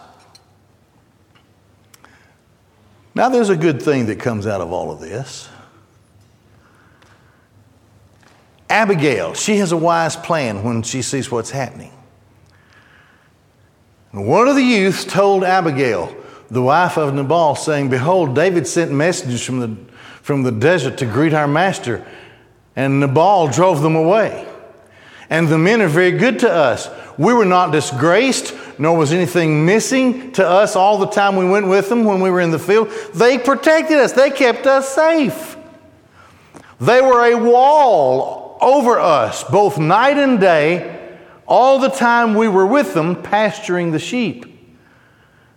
Now, 3.13 3.29
there's 3.29 3.49
a 3.49 3.57
good 3.57 3.81
thing 3.81 4.07
that 4.07 4.19
comes 4.19 4.47
out 4.47 4.61
of 4.61 4.71
all 4.71 4.91
of 4.91 4.99
this. 4.99 5.49
Abigail, 8.69 9.33
she 9.33 9.57
has 9.57 9.71
a 9.71 9.77
wise 9.77 10.15
plan 10.15 10.63
when 10.63 10.83
she 10.83 11.01
sees 11.01 11.31
what's 11.31 11.51
happening. 11.51 11.91
One 14.11 14.47
of 14.47 14.55
the 14.55 14.63
youths 14.63 15.05
told 15.05 15.43
Abigail, 15.43 16.15
the 16.49 16.61
wife 16.61 16.97
of 16.97 17.13
Nabal, 17.13 17.55
saying, 17.55 17.89
Behold, 17.89 18.35
David 18.35 18.67
sent 18.67 18.91
messengers 18.91 19.43
from 19.43 19.59
the, 19.59 19.75
from 20.21 20.43
the 20.43 20.51
desert 20.51 20.97
to 20.99 21.05
greet 21.05 21.33
our 21.33 21.47
master, 21.47 22.05
and 22.75 22.99
Nabal 22.99 23.47
drove 23.49 23.81
them 23.81 23.95
away. 23.95 24.47
And 25.29 25.47
the 25.49 25.57
men 25.57 25.81
are 25.81 25.89
very 25.89 26.11
good 26.11 26.39
to 26.39 26.49
us. 26.49 26.89
We 27.17 27.33
were 27.33 27.45
not 27.45 27.71
disgraced, 27.71 28.53
nor 28.79 28.97
was 28.97 29.11
anything 29.11 29.65
missing 29.65 30.31
to 30.33 30.47
us 30.47 30.75
all 30.75 30.97
the 30.97 31.07
time 31.07 31.35
we 31.35 31.47
went 31.47 31.67
with 31.67 31.89
them 31.89 32.05
when 32.05 32.21
we 32.21 32.29
were 32.29 32.39
in 32.39 32.51
the 32.51 32.59
field. 32.59 32.89
They 33.13 33.37
protected 33.37 33.97
us, 33.97 34.13
they 34.13 34.29
kept 34.29 34.65
us 34.67 34.93
safe. 34.93 35.57
They 36.79 37.01
were 37.01 37.31
a 37.31 37.35
wall 37.35 38.46
over 38.61 38.99
us, 38.99 39.43
both 39.43 39.77
night 39.77 40.17
and 40.17 40.39
day 40.39 41.17
all 41.47 41.79
the 41.79 41.89
time 41.89 42.35
we 42.35 42.47
were 42.47 42.65
with 42.65 42.93
them 42.93 43.21
pasturing 43.21 43.91
the 43.91 43.99
sheep. 43.99 44.45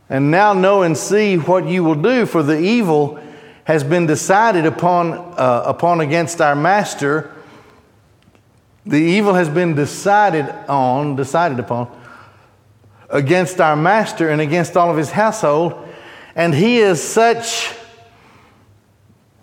And 0.08 0.30
now 0.30 0.52
know 0.52 0.82
and 0.82 0.96
see 0.96 1.36
what 1.36 1.66
you 1.66 1.84
will 1.84 1.94
do, 1.94 2.26
for 2.26 2.42
the 2.42 2.58
evil 2.58 3.20
has 3.64 3.84
been 3.84 4.06
decided 4.06 4.66
upon, 4.66 5.12
uh, 5.12 5.62
upon 5.66 6.00
against 6.00 6.40
our 6.40 6.56
master. 6.56 7.30
The 8.86 8.96
evil 8.96 9.34
has 9.34 9.48
been 9.48 9.74
decided 9.74 10.48
on, 10.68 11.16
decided 11.16 11.60
upon 11.60 11.96
against 13.08 13.60
our 13.60 13.76
master 13.76 14.28
and 14.28 14.40
against 14.40 14.76
all 14.76 14.90
of 14.90 14.96
his 14.96 15.10
household. 15.10 15.74
And 16.34 16.54
he 16.54 16.78
is 16.78 17.02
such 17.02 17.74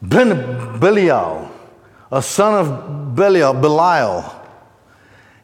Belial, 0.01 1.51
a 2.11 2.21
son 2.21 2.53
of 2.53 3.15
Belial, 3.15 3.53
Belial 3.53 4.37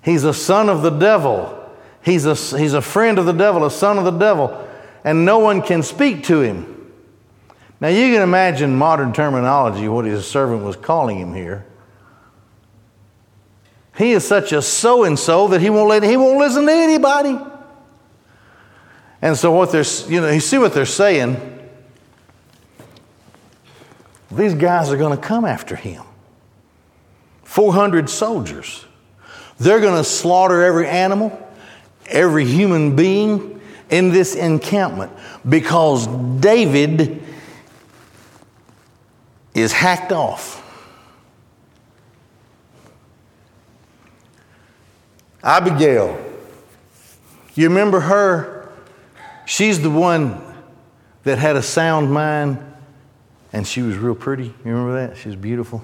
He's 0.04 0.26
a 0.26 0.34
son 0.34 0.70
of 0.70 0.82
the 0.82 0.90
devil. 0.90 1.60
He's 2.04 2.26
a, 2.26 2.36
he's 2.36 2.74
a 2.74 2.82
friend 2.82 3.18
of 3.18 3.26
the 3.26 3.32
devil, 3.32 3.66
a 3.66 3.72
son 3.72 3.98
of 3.98 4.04
the 4.04 4.12
devil, 4.12 4.68
and 5.04 5.26
no 5.26 5.40
one 5.40 5.62
can 5.62 5.82
speak 5.82 6.26
to 6.26 6.42
him. 6.42 6.70
Now, 7.80 7.88
you 7.88 8.14
can 8.14 8.22
imagine 8.22 8.76
modern 8.76 9.14
terminology, 9.14 9.88
what 9.88 10.06
his 10.06 10.28
servant 10.28 10.64
was 10.64 10.76
calling 10.76 11.18
him 11.18 11.34
here. 11.34 11.66
He 13.98 14.12
is 14.12 14.28
such 14.28 14.52
a 14.52 14.62
so 14.62 15.04
and 15.04 15.18
so 15.18 15.48
that 15.50 15.62
he 15.62 15.70
won't, 15.70 15.88
let, 15.88 16.04
he 16.04 16.18
won't 16.18 16.38
listen 16.38 16.66
to 16.66 16.72
anybody. 16.72 17.38
And 19.22 19.38
so, 19.38 19.52
what 19.52 19.72
they're, 19.72 19.86
you 20.10 20.20
know, 20.20 20.30
you 20.30 20.42
see 20.42 20.58
what 20.58 20.74
they're 20.74 20.86
saying. 20.86 21.38
These 24.32 24.56
guys 24.56 24.92
are 24.92 24.98
going 24.98 25.16
to 25.16 25.24
come 25.24 25.46
after 25.46 25.76
him. 25.76 26.04
400 27.54 28.10
soldiers. 28.10 28.84
They're 29.60 29.80
going 29.80 29.96
to 29.96 30.04
slaughter 30.04 30.64
every 30.64 30.88
animal, 30.88 31.40
every 32.08 32.46
human 32.46 32.96
being 32.96 33.62
in 33.92 34.10
this 34.10 34.34
encampment 34.34 35.12
because 35.48 36.08
David 36.40 37.22
is 39.54 39.72
hacked 39.72 40.12
off. 40.12 40.62
Abigail, 45.44 46.20
you 47.54 47.70
remember 47.70 48.00
her? 48.00 48.74
She's 49.46 49.80
the 49.80 49.92
one 49.92 50.42
that 51.22 51.38
had 51.38 51.56
a 51.56 51.62
sound 51.62 52.12
mind 52.12 52.58
and 53.52 53.68
she 53.68 53.84
was 53.84 53.96
real 53.96 54.16
pretty. 54.16 54.46
You 54.46 54.72
remember 54.72 55.08
that? 55.08 55.18
She 55.18 55.28
was 55.28 55.36
beautiful. 55.36 55.84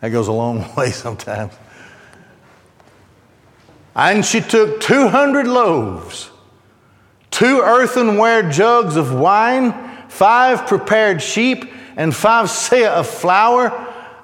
That 0.00 0.10
goes 0.10 0.28
a 0.28 0.32
long 0.32 0.74
way 0.76 0.90
sometimes. 0.90 1.52
And 3.94 4.24
she 4.24 4.40
took 4.40 4.80
200 4.80 5.46
loaves, 5.46 6.30
two 7.30 7.60
earthenware 7.60 8.50
jugs 8.50 8.96
of 8.96 9.12
wine, 9.12 9.74
five 10.08 10.66
prepared 10.66 11.20
sheep, 11.20 11.72
and 11.96 12.14
five 12.14 12.46
seah 12.46 12.88
of 12.88 13.06
flour, 13.06 13.70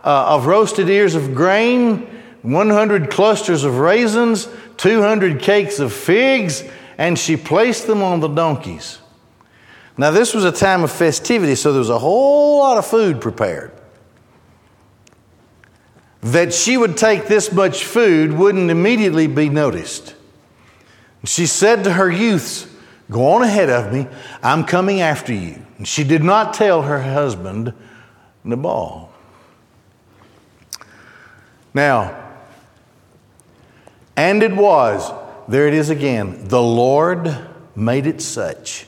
uh, 0.04 0.34
of 0.34 0.46
roasted 0.46 0.88
ears 0.88 1.14
of 1.14 1.34
grain, 1.34 2.06
100 2.42 3.10
clusters 3.10 3.64
of 3.64 3.78
raisins, 3.78 4.48
200 4.76 5.40
cakes 5.40 5.80
of 5.80 5.92
figs, 5.92 6.62
and 6.96 7.18
she 7.18 7.36
placed 7.36 7.86
them 7.86 8.02
on 8.02 8.20
the 8.20 8.28
donkeys. 8.28 8.98
Now, 9.98 10.10
this 10.10 10.32
was 10.32 10.44
a 10.44 10.52
time 10.52 10.84
of 10.84 10.92
festivity, 10.92 11.54
so 11.54 11.72
there 11.72 11.80
was 11.80 11.90
a 11.90 11.98
whole 11.98 12.58
lot 12.58 12.78
of 12.78 12.86
food 12.86 13.20
prepared 13.20 13.72
that 16.26 16.52
she 16.52 16.76
would 16.76 16.96
take 16.96 17.26
this 17.26 17.52
much 17.52 17.84
food 17.84 18.32
wouldn't 18.32 18.70
immediately 18.70 19.28
be 19.28 19.48
noticed. 19.48 20.14
She 21.24 21.46
said 21.46 21.84
to 21.84 21.92
her 21.92 22.10
youths, 22.10 22.66
Go 23.08 23.34
on 23.34 23.42
ahead 23.42 23.70
of 23.70 23.92
me, 23.92 24.08
I'm 24.42 24.64
coming 24.64 25.00
after 25.00 25.32
you. 25.32 25.64
And 25.78 25.86
she 25.86 26.02
did 26.02 26.24
not 26.24 26.54
tell 26.54 26.82
her 26.82 27.00
husband, 27.00 27.72
Nabal. 28.42 29.12
Now, 31.72 32.24
and 34.16 34.42
it 34.42 34.56
was, 34.56 35.12
there 35.46 35.68
it 35.68 35.74
is 35.74 35.90
again, 35.90 36.48
the 36.48 36.62
Lord 36.62 37.36
made 37.76 38.06
it 38.06 38.20
such. 38.20 38.86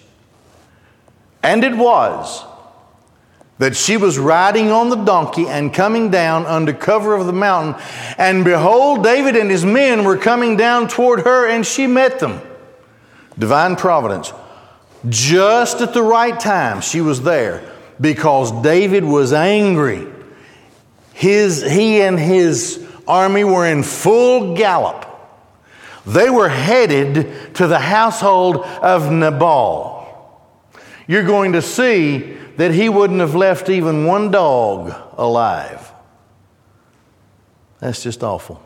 And 1.42 1.62
it 1.62 1.76
was 1.76 2.44
that 3.58 3.76
she 3.76 3.96
was 3.96 4.18
riding 4.18 4.70
on 4.70 4.88
the 4.88 4.96
donkey 4.96 5.46
and 5.46 5.74
coming 5.74 6.10
down 6.10 6.46
under 6.46 6.72
cover 6.72 7.14
of 7.14 7.26
the 7.26 7.32
mountain. 7.32 7.80
And 8.16 8.44
behold, 8.44 9.02
David 9.02 9.36
and 9.36 9.50
his 9.50 9.64
men 9.64 10.04
were 10.04 10.16
coming 10.16 10.56
down 10.56 10.88
toward 10.88 11.20
her, 11.20 11.46
and 11.46 11.66
she 11.66 11.86
met 11.86 12.20
them. 12.20 12.40
Divine 13.38 13.76
providence. 13.76 14.32
Just 15.08 15.80
at 15.80 15.94
the 15.94 16.02
right 16.02 16.38
time, 16.38 16.80
she 16.80 17.00
was 17.00 17.22
there 17.22 17.62
because 18.00 18.50
David 18.62 19.04
was 19.04 19.32
angry. 19.32 20.06
His, 21.12 21.62
he 21.62 22.00
and 22.00 22.18
his 22.18 22.84
army 23.06 23.42
were 23.42 23.66
in 23.66 23.82
full 23.82 24.54
gallop. 24.54 25.04
They 26.06 26.30
were 26.30 26.48
headed 26.48 27.54
to 27.56 27.66
the 27.66 27.78
household 27.78 28.58
of 28.58 29.10
Nabal. 29.12 29.97
You're 31.08 31.24
going 31.24 31.54
to 31.54 31.62
see 31.62 32.36
that 32.58 32.72
he 32.72 32.88
wouldn't 32.88 33.20
have 33.20 33.34
left 33.34 33.70
even 33.70 34.04
one 34.04 34.30
dog 34.30 34.94
alive. 35.16 35.90
That's 37.80 38.02
just 38.02 38.22
awful. 38.22 38.62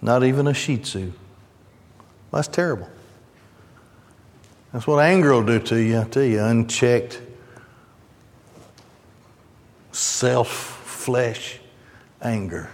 Not 0.00 0.22
even 0.22 0.46
a 0.46 0.54
Shih 0.54 0.78
Tzu. 0.78 1.12
That's 2.32 2.48
terrible. 2.48 2.88
That's 4.72 4.86
what 4.86 5.00
anger 5.00 5.32
will 5.32 5.44
do 5.44 5.58
to 5.58 5.76
you, 5.76 6.00
I 6.00 6.04
tell 6.04 6.22
you, 6.22 6.42
unchecked 6.42 7.20
self 9.90 10.48
flesh 10.48 11.58
anger. 12.22 12.70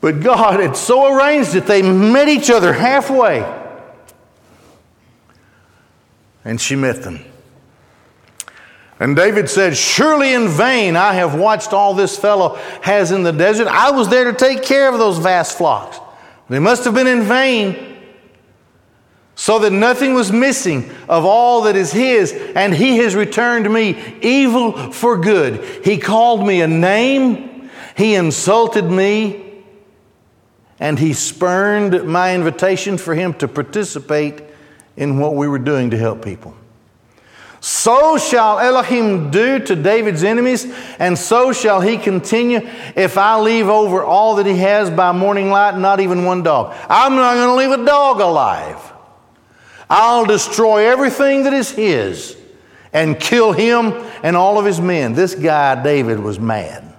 But 0.00 0.20
God 0.20 0.60
had 0.60 0.76
so 0.76 1.16
arranged 1.16 1.54
it, 1.56 1.66
they 1.66 1.82
met 1.82 2.28
each 2.28 2.50
other 2.50 2.72
halfway. 2.72 3.64
And 6.46 6.60
she 6.60 6.76
met 6.76 7.02
them. 7.02 7.24
And 9.00 9.16
David 9.16 9.50
said, 9.50 9.76
Surely 9.76 10.32
in 10.32 10.48
vain 10.48 10.94
I 10.94 11.14
have 11.14 11.34
watched 11.34 11.72
all 11.72 11.92
this 11.92 12.16
fellow 12.16 12.54
has 12.82 13.10
in 13.10 13.24
the 13.24 13.32
desert. 13.32 13.66
I 13.66 13.90
was 13.90 14.08
there 14.08 14.30
to 14.30 14.32
take 14.32 14.62
care 14.62 14.88
of 14.88 14.98
those 14.98 15.18
vast 15.18 15.58
flocks. 15.58 15.98
They 16.48 16.60
must 16.60 16.84
have 16.84 16.94
been 16.94 17.08
in 17.08 17.24
vain, 17.24 17.96
so 19.34 19.58
that 19.58 19.72
nothing 19.72 20.14
was 20.14 20.30
missing 20.30 20.88
of 21.08 21.24
all 21.24 21.62
that 21.62 21.74
is 21.74 21.90
his, 21.90 22.32
and 22.32 22.72
he 22.72 22.98
has 22.98 23.16
returned 23.16 23.70
me 23.70 24.00
evil 24.22 24.92
for 24.92 25.18
good. 25.18 25.84
He 25.84 25.98
called 25.98 26.46
me 26.46 26.60
a 26.60 26.68
name, 26.68 27.68
he 27.96 28.14
insulted 28.14 28.84
me, 28.84 29.64
and 30.78 30.96
he 30.96 31.12
spurned 31.12 32.06
my 32.06 32.36
invitation 32.36 32.98
for 32.98 33.16
him 33.16 33.34
to 33.34 33.48
participate 33.48 34.45
in 34.96 35.18
what 35.18 35.34
we 35.34 35.48
were 35.48 35.58
doing 35.58 35.90
to 35.90 35.98
help 35.98 36.24
people. 36.24 36.54
So 37.60 38.16
shall 38.16 38.60
Elohim 38.60 39.30
do 39.30 39.58
to 39.58 39.74
David's 39.74 40.22
enemies, 40.22 40.72
and 40.98 41.18
so 41.18 41.52
shall 41.52 41.80
he 41.80 41.96
continue 41.96 42.60
if 42.94 43.18
I 43.18 43.40
leave 43.40 43.68
over 43.68 44.04
all 44.04 44.36
that 44.36 44.46
he 44.46 44.56
has 44.58 44.90
by 44.90 45.12
morning 45.12 45.50
light, 45.50 45.76
not 45.76 46.00
even 46.00 46.24
one 46.24 46.42
dog. 46.42 46.76
I'm 46.88 47.16
not 47.16 47.34
going 47.34 47.48
to 47.48 47.54
leave 47.54 47.80
a 47.80 47.84
dog 47.84 48.20
alive. 48.20 48.92
I'll 49.88 50.26
destroy 50.26 50.86
everything 50.86 51.44
that 51.44 51.52
is 51.52 51.70
his 51.70 52.36
and 52.92 53.18
kill 53.18 53.52
him 53.52 53.92
and 54.22 54.36
all 54.36 54.58
of 54.58 54.64
his 54.64 54.80
men. 54.80 55.14
This 55.14 55.34
guy, 55.34 55.82
David, 55.82 56.20
was 56.20 56.38
mad. 56.38 56.95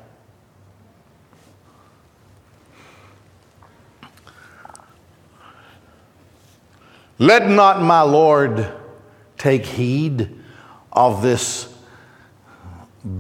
Let 7.19 7.49
not 7.49 7.81
my 7.81 8.01
Lord 8.01 8.71
take 9.37 9.65
heed 9.65 10.35
of 10.91 11.21
this 11.21 11.73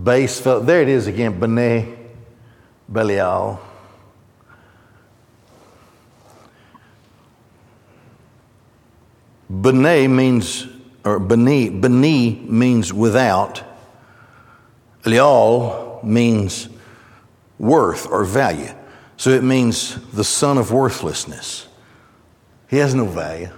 base 0.03 0.39
fellow. 0.39 0.61
There 0.61 0.81
it 0.81 0.87
is 0.87 1.07
again, 1.07 1.39
B'nai 1.39 1.95
Belial. 2.91 3.59
Bene 9.49 10.07
means, 10.09 10.67
or 11.05 11.19
Beni, 11.19 11.69
Beni 11.69 12.35
means 12.35 12.93
without. 12.93 13.63
Elial 15.03 16.03
means 16.03 16.67
worth 17.57 18.07
or 18.07 18.25
value. 18.25 18.73
So 19.15 19.29
it 19.29 19.43
means 19.43 19.95
the 20.11 20.23
son 20.23 20.57
of 20.57 20.71
worthlessness. 20.71 21.67
He 22.67 22.77
has 22.77 22.93
no 22.93 23.05
value. 23.05 23.51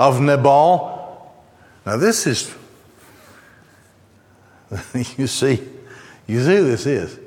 Of 0.00 0.18
Nabal. 0.18 1.30
Now 1.84 1.98
this 1.98 2.26
is, 2.26 2.54
you 5.18 5.26
see, 5.26 5.60
you 6.26 6.40
see 6.42 6.56
this 6.56 6.86
is. 6.86 7.18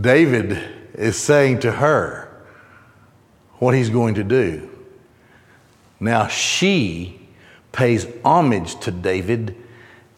David 0.00 0.62
is 0.94 1.16
saying 1.16 1.58
to 1.60 1.72
her 1.72 2.28
what 3.58 3.74
he's 3.74 3.90
going 3.90 4.14
to 4.14 4.22
do. 4.22 4.70
Now 5.98 6.28
she 6.28 7.28
pays 7.72 8.06
homage 8.24 8.78
to 8.82 8.92
David. 8.92 9.56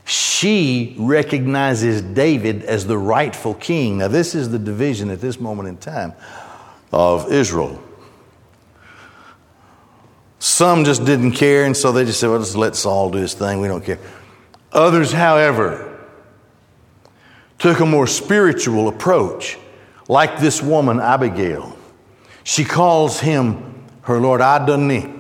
She 0.04 0.94
recognizes 0.98 2.02
David 2.02 2.62
as 2.64 2.86
the 2.86 2.98
rightful 2.98 3.54
king. 3.54 3.98
Now, 3.98 4.08
this 4.08 4.34
is 4.34 4.50
the 4.50 4.58
division 4.58 5.08
at 5.08 5.22
this 5.22 5.40
moment 5.40 5.70
in 5.70 5.78
time 5.78 6.12
of 6.92 7.32
Israel. 7.32 7.82
Some 10.42 10.84
just 10.84 11.04
didn't 11.04 11.34
care, 11.34 11.66
and 11.66 11.76
so 11.76 11.92
they 11.92 12.04
just 12.04 12.18
said, 12.18 12.28
well, 12.28 12.40
just 12.40 12.56
let 12.56 12.74
Saul 12.74 13.10
do 13.10 13.18
his 13.18 13.32
thing. 13.32 13.60
We 13.60 13.68
don't 13.68 13.84
care. 13.84 14.00
Others, 14.72 15.12
however, 15.12 16.00
took 17.60 17.78
a 17.78 17.86
more 17.86 18.08
spiritual 18.08 18.88
approach, 18.88 19.56
like 20.08 20.40
this 20.40 20.60
woman, 20.60 20.98
Abigail. 20.98 21.78
She 22.42 22.64
calls 22.64 23.20
him 23.20 23.86
her 24.00 24.18
Lord 24.18 24.40
Adonai 24.40 25.14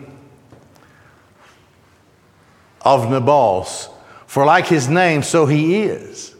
of 2.80 3.08
Nabal's. 3.08 3.90
For 4.26 4.44
like 4.44 4.66
his 4.66 4.88
name, 4.88 5.22
so 5.22 5.46
he 5.46 5.84
is. 5.84 6.34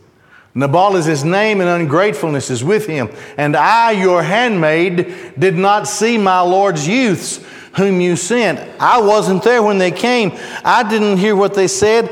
Nabal 0.56 0.96
is 0.96 1.06
his 1.06 1.22
name, 1.22 1.60
and 1.60 1.70
ungratefulness 1.70 2.50
is 2.50 2.64
with 2.64 2.88
him. 2.88 3.10
And 3.36 3.54
I, 3.54 3.92
your 3.92 4.24
handmaid, 4.24 5.38
did 5.38 5.54
not 5.54 5.86
see 5.86 6.18
my 6.18 6.40
Lord's 6.40 6.88
youths 6.88 7.38
whom 7.76 8.00
you 8.00 8.16
sent. 8.16 8.58
I 8.80 9.00
wasn't 9.00 9.42
there 9.42 9.62
when 9.62 9.78
they 9.78 9.90
came. 9.90 10.32
I 10.64 10.88
didn't 10.88 11.18
hear 11.18 11.34
what 11.34 11.54
they 11.54 11.68
said, 11.68 12.10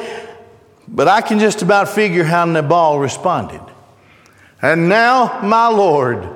but 0.88 1.08
I 1.08 1.20
can 1.20 1.38
just 1.38 1.62
about 1.62 1.88
figure 1.88 2.24
how 2.24 2.44
Nabal 2.44 2.98
responded. 2.98 3.60
And 4.62 4.88
now, 4.88 5.40
my 5.42 5.68
Lord, 5.68 6.28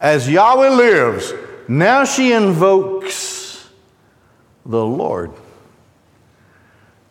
as 0.00 0.28
Yahweh 0.28 0.70
lives, 0.70 1.32
now 1.68 2.04
she 2.04 2.32
invokes 2.32 3.68
the 4.64 4.84
Lord. 4.84 5.32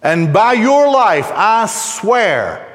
And 0.02 0.34
by 0.34 0.54
your 0.54 0.92
life, 0.92 1.32
I 1.34 1.66
swear 1.68 2.70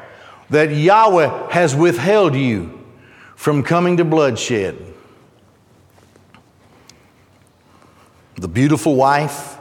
that 0.50 0.70
Yahweh 0.70 1.50
has 1.50 1.76
withheld 1.76 2.34
you 2.34 2.84
from 3.36 3.62
coming 3.62 3.98
to 3.98 4.04
bloodshed. 4.04 4.87
The 8.38 8.46
beautiful 8.46 8.94
wife 8.94 9.58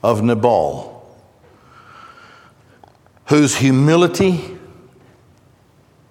of 0.00 0.22
Nabal, 0.22 1.04
whose 3.26 3.56
humility 3.56 4.56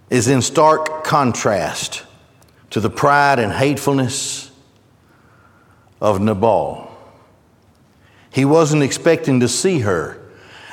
is 0.09 0.27
in 0.27 0.41
stark 0.41 1.05
contrast 1.05 2.03
to 2.71 2.81
the 2.81 2.89
pride 2.89 3.39
and 3.39 3.53
hatefulness 3.53 4.51
of 6.01 6.19
Nabal. 6.19 6.93
He 8.29 8.43
wasn't 8.43 8.83
expecting 8.83 9.39
to 9.39 9.47
see 9.47 9.79
her 9.79 10.21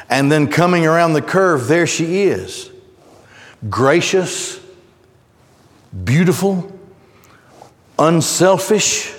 and 0.08 0.32
then 0.32 0.48
coming 0.48 0.86
around 0.86 1.12
the 1.12 1.22
curve, 1.22 1.68
there 1.68 1.86
she 1.86 2.22
is. 2.22 2.68
Gracious, 3.68 4.58
beautiful, 6.02 6.76
unselfish, 7.96 9.14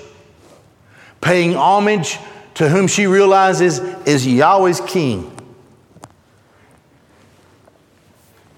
paying 1.21 1.53
homage 1.53 2.17
to 2.55 2.67
whom 2.67 2.87
she 2.87 3.07
realizes 3.07 3.79
is 4.05 4.27
Yahweh's 4.27 4.81
king. 4.81 5.31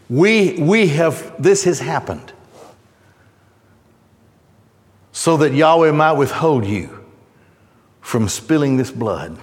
We, 0.10 0.58
we 0.60 0.88
have, 0.88 1.36
this 1.41 1.63
has 1.65 1.80
happened 1.80 2.34
so 5.12 5.38
that 5.38 5.54
Yahweh 5.54 5.91
might 5.91 6.13
withhold 6.13 6.65
you 6.65 7.06
from 8.02 8.28
spilling 8.28 8.78
this 8.78 8.91
blood 8.91 9.38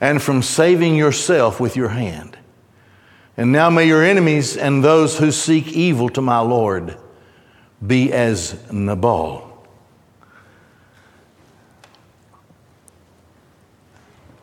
and 0.00 0.20
from 0.20 0.42
saving 0.42 0.96
yourself 0.96 1.60
with 1.60 1.76
your 1.76 1.88
hand. 1.88 2.36
And 3.36 3.50
now 3.50 3.70
may 3.70 3.86
your 3.86 4.02
enemies 4.02 4.56
and 4.56 4.84
those 4.84 5.18
who 5.18 5.32
seek 5.32 5.68
evil 5.68 6.08
to 6.10 6.20
my 6.20 6.40
Lord 6.40 6.98
be 7.84 8.12
as 8.12 8.70
Nabal. 8.70 9.51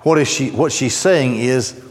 What, 0.02 0.18
is 0.18 0.28
she, 0.28 0.52
what 0.52 0.72
she's 0.72 0.96
saying 0.96 1.38
is, 1.38 1.82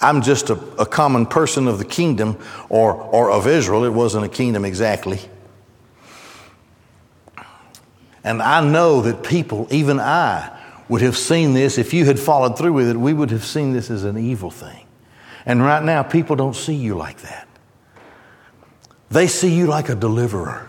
I'm 0.00 0.22
just 0.22 0.50
a, 0.50 0.54
a 0.80 0.86
common 0.86 1.26
person 1.26 1.68
of 1.68 1.78
the 1.78 1.84
kingdom 1.84 2.38
or, 2.68 2.94
or 2.94 3.30
of 3.30 3.46
Israel. 3.46 3.84
It 3.84 3.90
wasn't 3.90 4.24
a 4.24 4.28
kingdom 4.28 4.64
exactly. 4.64 5.20
And 8.24 8.42
I 8.42 8.60
know 8.64 9.02
that 9.02 9.22
people, 9.22 9.66
even 9.70 9.98
I, 9.98 10.58
would 10.88 11.02
have 11.02 11.16
seen 11.16 11.54
this, 11.54 11.78
if 11.78 11.94
you 11.94 12.04
had 12.04 12.18
followed 12.18 12.58
through 12.58 12.72
with 12.72 12.88
it, 12.88 12.96
we 12.96 13.12
would 13.12 13.30
have 13.30 13.44
seen 13.44 13.72
this 13.72 13.90
as 13.90 14.04
an 14.04 14.18
evil 14.18 14.50
thing. 14.50 14.86
And 15.46 15.62
right 15.62 15.82
now, 15.82 16.02
people 16.02 16.36
don't 16.36 16.54
see 16.54 16.74
you 16.74 16.94
like 16.94 17.20
that. 17.22 17.48
They 19.10 19.26
see 19.26 19.54
you 19.54 19.66
like 19.66 19.88
a 19.88 19.94
deliverer, 19.94 20.68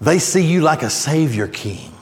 they 0.00 0.18
see 0.18 0.44
you 0.44 0.60
like 0.60 0.82
a 0.82 0.90
Savior 0.90 1.48
King. 1.48 1.93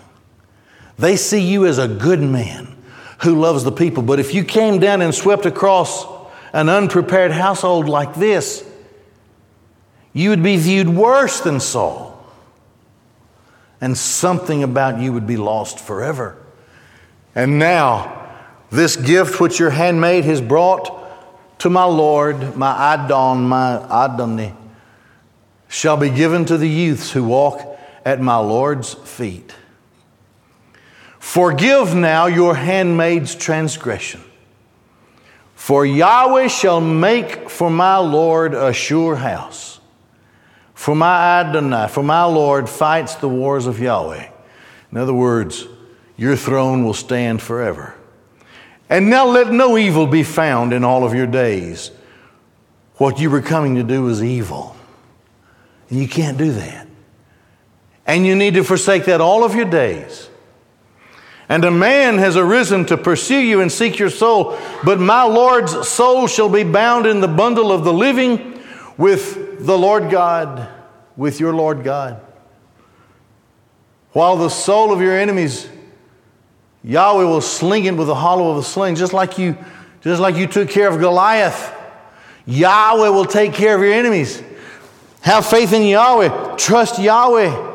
They 0.99 1.17
see 1.17 1.41
you 1.41 1.67
as 1.67 1.79
a 1.79 1.89
good 1.89 2.21
man 2.21 2.77
who 3.23 3.41
loves 3.41 3.65
the 3.65 3.73
people. 3.73 4.03
But 4.03 4.21
if 4.21 4.35
you 4.35 4.45
came 4.45 4.79
down 4.79 5.03
and 5.03 5.15
swept 5.15 5.47
across 5.47 6.07
an 6.53 6.69
unprepared 6.69 7.33
household 7.33 7.89
like 7.89 8.15
this, 8.15 8.69
you 10.13 10.31
would 10.31 10.43
be 10.43 10.57
viewed 10.57 10.89
worse 10.89 11.41
than 11.41 11.61
Saul 11.61 12.13
and 13.81 13.99
something 13.99 14.63
about 14.63 15.01
you 15.01 15.13
would 15.13 15.27
be 15.27 15.37
lost 15.37 15.81
forever. 15.81 16.37
And 17.35 17.59
now, 17.59 18.31
this 18.71 18.97
gift 18.97 19.41
which 19.41 19.59
your 19.59 19.71
handmaid 19.71 20.25
has 20.25 20.41
brought 20.41 20.99
to 21.61 21.69
my 21.69 21.85
Lord, 21.85 22.57
my 22.57 22.95
Adon, 22.95 23.49
my 23.49 23.79
Adoni, 23.91 24.55
shall 25.69 25.97
be 25.97 26.11
given 26.11 26.45
to 26.45 26.57
the 26.57 26.69
youths 26.69 27.11
who 27.11 27.25
walk 27.25 27.79
at 28.05 28.21
my 28.21 28.37
Lord's 28.37 28.95
feet. 28.95 29.55
Forgive 31.33 31.95
now 31.95 32.27
your 32.27 32.55
handmaid's 32.55 33.35
transgression. 33.35 34.23
For 35.55 35.87
Yahweh 35.87 36.49
shall 36.49 36.83
make 36.83 37.49
for 37.49 37.71
my 37.71 37.97
Lord 37.97 38.53
a 38.53 38.75
sure 38.75 39.17
house 39.17 39.81
for 40.75 40.95
my 40.95 41.41
Adonai, 41.41 41.89
for 41.89 42.03
my 42.03 42.25
Lord 42.25 42.69
fights 42.69 43.15
the 43.15 43.31
wars 43.31 43.67
of 43.67 43.81
Yahweh. 43.81 44.29
In 44.91 44.99
other 44.99 45.15
words, 45.15 45.67
your 46.19 46.37
throne 46.37 46.85
will 46.85 46.93
stand 46.93 47.41
forever. 47.41 47.95
And 48.91 49.09
now 49.09 49.27
let 49.27 49.51
no 49.51 49.79
evil 49.79 50.07
be 50.07 50.25
found 50.25 50.75
in 50.75 50.85
all 50.85 51.03
of 51.03 51.15
your 51.15 51.27
days. 51.27 51.93
What 52.97 53.19
you 53.19 53.31
were 53.31 53.41
coming 53.41 53.77
to 53.77 53.83
do 53.83 54.03
was 54.03 54.23
evil. 54.23 54.77
And 55.89 55.99
you 55.99 56.09
can't 56.09 56.37
do 56.37 56.53
that. 56.53 56.89
And 58.07 58.27
you 58.27 58.37
need 58.37 58.53
to 58.53 58.65
forsake 58.65 59.07
that 59.07 59.23
all 59.23 59.45
of 59.45 59.55
your 59.55 59.65
days. 59.65 60.29
And 61.53 61.67
a 61.67 61.71
man 61.71 62.17
has 62.17 62.35
arisen 62.35 62.87
to 62.87 62.97
pursue 62.97 63.39
you 63.39 63.61
and 63.61 63.71
seek 63.71 63.99
your 63.99 64.09
soul, 64.09 64.59
but 64.85 64.99
my 64.99 65.25
Lord's 65.25 65.87
soul 65.87 66.27
shall 66.27 66.49
be 66.49 66.65
bound 66.65 67.05
in 67.05 67.21
the 67.21 67.29
bundle 67.29 67.71
of 67.71 67.85
the 67.85 67.93
living 67.93 68.59
with 68.97 69.67
the 69.67 69.77
Lord 69.77 70.11
God, 70.11 70.67
with 71.15 71.41
your 71.41 71.53
Lord 71.53 71.85
God. 71.85 72.23
While 74.13 74.39
the 74.39 74.49
soul 74.49 74.95
of 74.95 75.03
your 75.03 75.15
enemies, 75.15 75.69
Yahweh 76.85 77.25
will 77.25 77.43
sling 77.43 77.85
it 77.85 77.99
with 77.99 78.07
the 78.07 78.15
hollow 78.15 78.53
of 78.53 78.57
a 78.57 78.63
sling, 78.63 78.95
just 78.95 79.13
like 79.13 79.37
you, 79.37 79.59
just 80.01 80.23
like 80.23 80.37
you 80.37 80.47
took 80.47 80.71
care 80.71 80.89
of 80.89 81.01
Goliath. 81.01 81.71
Yahweh 82.47 83.11
will 83.11 83.27
take 83.27 83.53
care 83.53 83.75
of 83.75 83.83
your 83.83 83.93
enemies. 83.93 84.43
Have 85.21 85.45
faith 85.45 85.75
in 85.75 85.83
Yahweh. 85.83 86.57
Trust 86.57 86.99
Yahweh. 86.99 87.72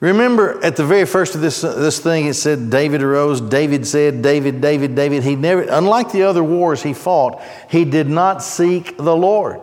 Remember 0.00 0.62
at 0.64 0.76
the 0.76 0.84
very 0.84 1.06
first 1.06 1.34
of 1.34 1.40
this, 1.40 1.62
this 1.62 1.98
thing, 1.98 2.26
it 2.26 2.34
said 2.34 2.70
David 2.70 3.02
arose, 3.02 3.40
David 3.40 3.84
said, 3.86 4.22
David, 4.22 4.60
David, 4.60 4.94
David. 4.94 5.24
He 5.24 5.34
never, 5.34 5.62
unlike 5.62 6.12
the 6.12 6.22
other 6.22 6.44
wars 6.44 6.82
he 6.82 6.94
fought, 6.94 7.42
he 7.68 7.84
did 7.84 8.08
not 8.08 8.42
seek 8.42 8.96
the 8.96 9.16
Lord. 9.16 9.60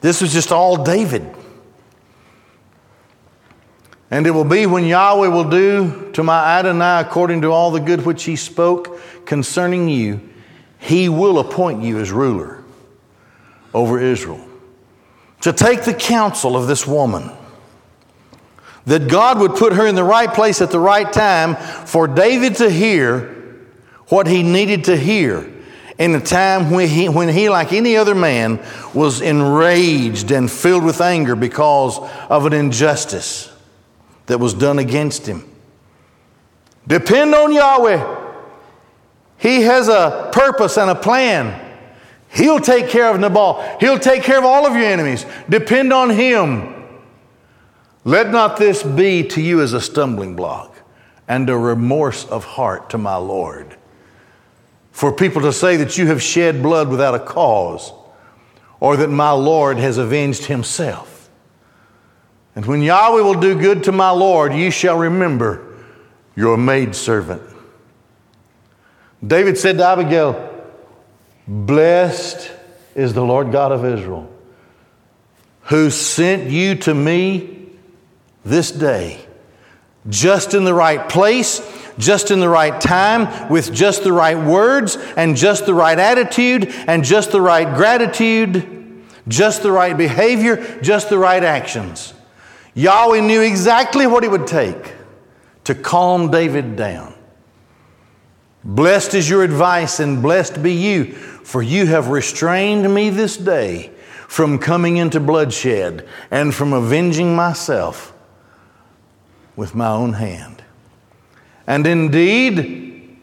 This 0.00 0.22
was 0.22 0.32
just 0.32 0.52
all 0.52 0.82
David. 0.84 1.34
And 4.10 4.26
it 4.26 4.30
will 4.30 4.44
be 4.44 4.66
when 4.66 4.84
Yahweh 4.84 5.28
will 5.28 5.50
do 5.50 6.10
to 6.12 6.22
my 6.22 6.58
Adonai 6.58 7.00
according 7.00 7.42
to 7.42 7.48
all 7.48 7.70
the 7.70 7.80
good 7.80 8.06
which 8.06 8.24
he 8.24 8.36
spoke 8.36 9.00
concerning 9.26 9.88
you, 9.88 10.20
he 10.78 11.08
will 11.08 11.40
appoint 11.40 11.82
you 11.82 11.98
as 11.98 12.10
ruler 12.10 12.62
over 13.74 14.00
Israel. 14.00 14.40
To 15.42 15.52
take 15.52 15.82
the 15.82 15.92
counsel 15.92 16.56
of 16.56 16.68
this 16.68 16.86
woman 16.86 17.30
that 18.86 19.08
God 19.08 19.38
would 19.40 19.54
put 19.54 19.72
her 19.74 19.86
in 19.86 19.94
the 19.94 20.04
right 20.04 20.32
place 20.32 20.62
at 20.62 20.70
the 20.70 20.80
right 20.80 21.12
time 21.12 21.56
for 21.86 22.08
David 22.08 22.56
to 22.56 22.70
hear 22.70 23.34
what 24.08 24.26
he 24.26 24.42
needed 24.42 24.84
to 24.84 24.96
hear 24.96 25.52
in 25.98 26.14
a 26.14 26.20
time 26.20 26.70
when 26.70 26.88
he, 26.88 27.08
when 27.08 27.28
he, 27.28 27.48
like 27.48 27.72
any 27.72 27.96
other 27.96 28.14
man, 28.14 28.64
was 28.94 29.20
enraged 29.20 30.30
and 30.30 30.50
filled 30.50 30.84
with 30.84 31.00
anger 31.00 31.34
because 31.34 31.98
of 32.28 32.46
an 32.46 32.52
injustice 32.52 33.52
that 34.26 34.38
was 34.38 34.54
done 34.54 34.78
against 34.78 35.26
him. 35.26 35.44
Depend 36.86 37.34
on 37.34 37.52
Yahweh. 37.52 38.24
He 39.38 39.62
has 39.62 39.88
a 39.88 40.30
purpose 40.32 40.78
and 40.78 40.90
a 40.90 40.94
plan. 40.94 41.62
He'll 42.30 42.60
take 42.60 42.88
care 42.88 43.10
of 43.12 43.18
Nabal. 43.18 43.62
He'll 43.80 43.98
take 43.98 44.22
care 44.22 44.38
of 44.38 44.44
all 44.44 44.66
of 44.66 44.74
your 44.74 44.84
enemies. 44.84 45.24
Depend 45.48 45.92
on 45.92 46.10
Him. 46.10 46.75
Let 48.06 48.30
not 48.30 48.56
this 48.56 48.84
be 48.84 49.24
to 49.30 49.42
you 49.42 49.60
as 49.60 49.72
a 49.72 49.80
stumbling 49.80 50.36
block 50.36 50.80
and 51.26 51.50
a 51.50 51.58
remorse 51.58 52.24
of 52.24 52.44
heart 52.44 52.90
to 52.90 52.98
my 52.98 53.16
Lord. 53.16 53.76
For 54.92 55.10
people 55.10 55.42
to 55.42 55.52
say 55.52 55.76
that 55.78 55.98
you 55.98 56.06
have 56.06 56.22
shed 56.22 56.62
blood 56.62 56.88
without 56.88 57.16
a 57.16 57.18
cause, 57.18 57.92
or 58.78 58.96
that 58.98 59.08
my 59.08 59.32
Lord 59.32 59.78
has 59.78 59.98
avenged 59.98 60.44
himself. 60.44 61.28
And 62.54 62.64
when 62.64 62.80
Yahweh 62.80 63.22
will 63.22 63.40
do 63.40 63.58
good 63.58 63.82
to 63.84 63.92
my 63.92 64.10
Lord, 64.10 64.54
you 64.54 64.70
shall 64.70 64.96
remember 64.96 65.74
your 66.36 66.56
maidservant. 66.56 67.42
David 69.26 69.58
said 69.58 69.78
to 69.78 69.84
Abigail, 69.84 70.64
Blessed 71.48 72.52
is 72.94 73.14
the 73.14 73.24
Lord 73.24 73.50
God 73.50 73.72
of 73.72 73.84
Israel, 73.84 74.32
who 75.62 75.90
sent 75.90 76.48
you 76.48 76.76
to 76.76 76.94
me 76.94 77.55
this 78.46 78.70
day, 78.70 79.26
just 80.08 80.54
in 80.54 80.64
the 80.64 80.74
right 80.74 81.08
place, 81.08 81.60
just 81.98 82.30
in 82.30 82.40
the 82.40 82.48
right 82.48 82.80
time, 82.80 83.48
with 83.48 83.72
just 83.72 84.04
the 84.04 84.12
right 84.12 84.38
words, 84.38 84.96
and 85.16 85.36
just 85.36 85.66
the 85.66 85.74
right 85.74 85.98
attitude, 85.98 86.72
and 86.86 87.04
just 87.04 87.32
the 87.32 87.40
right 87.40 87.74
gratitude, 87.76 89.04
just 89.28 89.62
the 89.62 89.72
right 89.72 89.96
behavior, 89.96 90.80
just 90.80 91.10
the 91.10 91.18
right 91.18 91.42
actions. 91.42 92.14
Yahweh 92.74 93.20
knew 93.20 93.40
exactly 93.40 94.06
what 94.06 94.22
it 94.22 94.30
would 94.30 94.46
take 94.46 94.94
to 95.64 95.74
calm 95.74 96.30
David 96.30 96.76
down. 96.76 97.14
Blessed 98.62 99.14
is 99.14 99.28
your 99.28 99.42
advice, 99.42 100.00
and 100.00 100.22
blessed 100.22 100.62
be 100.62 100.72
you, 100.72 101.12
for 101.12 101.62
you 101.62 101.86
have 101.86 102.08
restrained 102.08 102.92
me 102.92 103.10
this 103.10 103.36
day 103.36 103.90
from 104.28 104.58
coming 104.58 104.96
into 104.96 105.20
bloodshed 105.20 106.06
and 106.30 106.54
from 106.54 106.72
avenging 106.72 107.34
myself 107.34 108.12
with 109.56 109.74
my 109.74 109.88
own 109.88 110.12
hand. 110.12 110.62
And 111.66 111.86
indeed, 111.86 113.18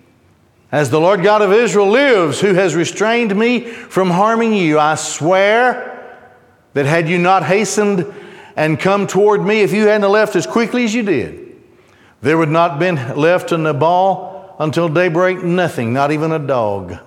as 0.72 0.90
the 0.90 1.00
Lord 1.00 1.24
God 1.24 1.42
of 1.42 1.54
Israel 1.54 1.88
lives, 1.88 2.42
who 2.42 2.56
has 2.56 2.76
restrained 2.76 3.36
me 3.36 3.62
from 3.62 4.10
harming 4.10 4.54
you, 4.54 4.80
I 4.80 4.96
swear 4.96 5.90
that 6.74 6.86
had 6.86 7.08
you 7.08 7.20
not 7.20 7.44
hastened 7.44 8.12
and 8.56 8.80
come 8.80 9.08
toward 9.08 9.44
me, 9.44 9.62
if 9.62 9.72
you 9.72 9.88
hadn't 9.88 10.10
left 10.10 10.36
as 10.36 10.46
quickly 10.46 10.84
as 10.84 10.94
you 10.94 11.04
did, 11.04 11.56
there 12.22 12.38
would 12.38 12.50
not 12.50 12.72
have 12.72 12.80
been 12.80 13.18
left 13.18 13.50
to 13.50 13.58
Nabal 13.58 14.56
until 14.60 14.90
daybreak 14.90 15.44
nothing, 15.44 15.94
not 15.94 16.12
even 16.12 16.32
a 16.32 16.40
dog. 16.40 16.98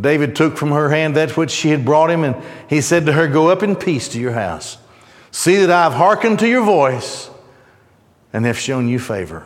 David 0.00 0.36
took 0.36 0.56
from 0.56 0.70
her 0.70 0.90
hand 0.90 1.16
that 1.16 1.36
which 1.36 1.50
she 1.50 1.70
had 1.70 1.84
brought 1.84 2.10
him, 2.10 2.22
and 2.22 2.36
he 2.68 2.80
said 2.80 3.06
to 3.06 3.12
her, 3.12 3.26
Go 3.26 3.48
up 3.50 3.62
in 3.62 3.74
peace 3.74 4.08
to 4.08 4.20
your 4.20 4.32
house. 4.32 4.78
See 5.32 5.56
that 5.56 5.70
I 5.70 5.84
have 5.84 5.94
hearkened 5.94 6.38
to 6.40 6.48
your 6.48 6.64
voice 6.64 7.30
and 8.32 8.44
have 8.44 8.58
shown 8.58 8.88
you 8.88 8.98
favor. 8.98 9.44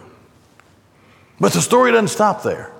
But 1.40 1.52
the 1.52 1.60
story 1.60 1.92
doesn't 1.92 2.08
stop 2.08 2.42
there. 2.42 2.70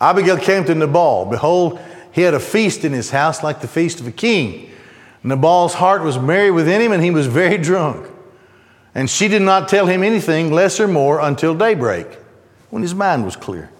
Abigail 0.00 0.38
came 0.38 0.64
to 0.64 0.74
Nabal. 0.74 1.26
Behold, 1.26 1.80
he 2.12 2.22
had 2.22 2.34
a 2.34 2.40
feast 2.40 2.84
in 2.84 2.92
his 2.92 3.10
house 3.10 3.42
like 3.42 3.60
the 3.60 3.68
feast 3.68 4.00
of 4.00 4.06
a 4.06 4.12
king. 4.12 4.70
Nabal's 5.22 5.74
heart 5.74 6.02
was 6.02 6.18
merry 6.18 6.50
within 6.50 6.80
him, 6.80 6.92
and 6.92 7.02
he 7.02 7.10
was 7.10 7.26
very 7.26 7.58
drunk. 7.58 8.08
And 8.94 9.10
she 9.10 9.28
did 9.28 9.42
not 9.42 9.68
tell 9.68 9.86
him 9.86 10.02
anything, 10.02 10.52
less 10.52 10.80
or 10.80 10.88
more, 10.88 11.20
until 11.20 11.54
daybreak, 11.54 12.06
when 12.70 12.82
his 12.82 12.94
mind 12.94 13.24
was 13.24 13.36
clear. 13.36 13.70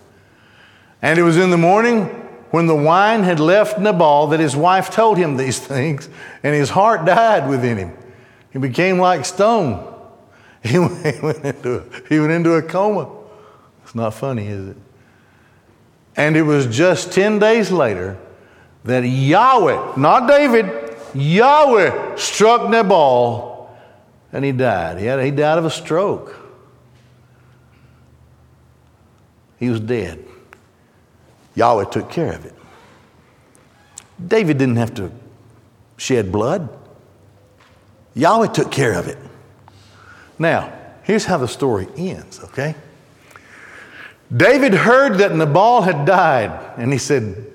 And 1.00 1.18
it 1.18 1.22
was 1.22 1.36
in 1.36 1.50
the 1.50 1.58
morning 1.58 2.04
when 2.50 2.66
the 2.66 2.74
wine 2.74 3.22
had 3.22 3.40
left 3.40 3.78
Nabal 3.78 4.28
that 4.28 4.40
his 4.40 4.56
wife 4.56 4.90
told 4.90 5.18
him 5.18 5.36
these 5.36 5.58
things, 5.66 6.08
and 6.42 6.54
his 6.54 6.70
heart 6.70 7.04
died 7.04 7.48
within 7.48 7.76
him. 7.76 7.92
He 8.58 8.60
became 8.60 8.98
like 8.98 9.24
stone. 9.24 9.86
He 10.64 10.80
went, 10.80 11.44
into, 11.44 11.76
a, 11.76 12.08
he 12.08 12.18
went 12.18 12.32
into 12.32 12.54
a 12.54 12.62
coma. 12.62 13.08
It's 13.84 13.94
not 13.94 14.12
funny, 14.14 14.48
is 14.48 14.70
it? 14.70 14.76
And 16.16 16.36
it 16.36 16.42
was 16.42 16.66
just 16.66 17.12
10 17.12 17.38
days 17.38 17.70
later 17.70 18.18
that 18.82 19.02
Yahweh, 19.02 19.92
not 19.96 20.26
David, 20.26 20.96
Yahweh 21.14 22.16
struck 22.16 22.68
Nabal 22.68 23.70
and 24.32 24.44
he 24.44 24.50
died. 24.50 24.98
He, 24.98 25.06
had, 25.06 25.24
he 25.24 25.30
died 25.30 25.58
of 25.58 25.64
a 25.64 25.70
stroke. 25.70 26.34
He 29.60 29.70
was 29.70 29.78
dead. 29.78 30.24
Yahweh 31.54 31.84
took 31.84 32.10
care 32.10 32.32
of 32.32 32.44
it. 32.44 32.54
David 34.26 34.58
didn't 34.58 34.76
have 34.76 34.94
to 34.94 35.12
shed 35.96 36.32
blood. 36.32 36.68
Yahweh 38.18 38.48
took 38.48 38.72
care 38.72 38.94
of 38.94 39.06
it. 39.06 39.16
Now, 40.40 40.72
here's 41.04 41.24
how 41.24 41.38
the 41.38 41.46
story 41.46 41.86
ends, 41.96 42.40
okay? 42.44 42.74
David 44.36 44.74
heard 44.74 45.18
that 45.18 45.34
Nabal 45.36 45.82
had 45.82 46.04
died, 46.04 46.74
and 46.76 46.92
he 46.92 46.98
said, 46.98 47.46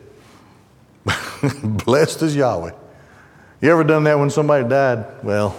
Blessed 1.63 2.21
is 2.21 2.33
Yahweh. 2.33 2.71
You 3.59 3.71
ever 3.71 3.83
done 3.83 4.05
that 4.05 4.17
when 4.17 4.29
somebody 4.29 4.67
died? 4.67 5.05
Well, 5.21 5.53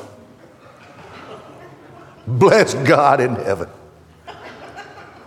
bless 2.27 2.73
God 2.73 3.21
in 3.21 3.35
heaven. 3.35 3.69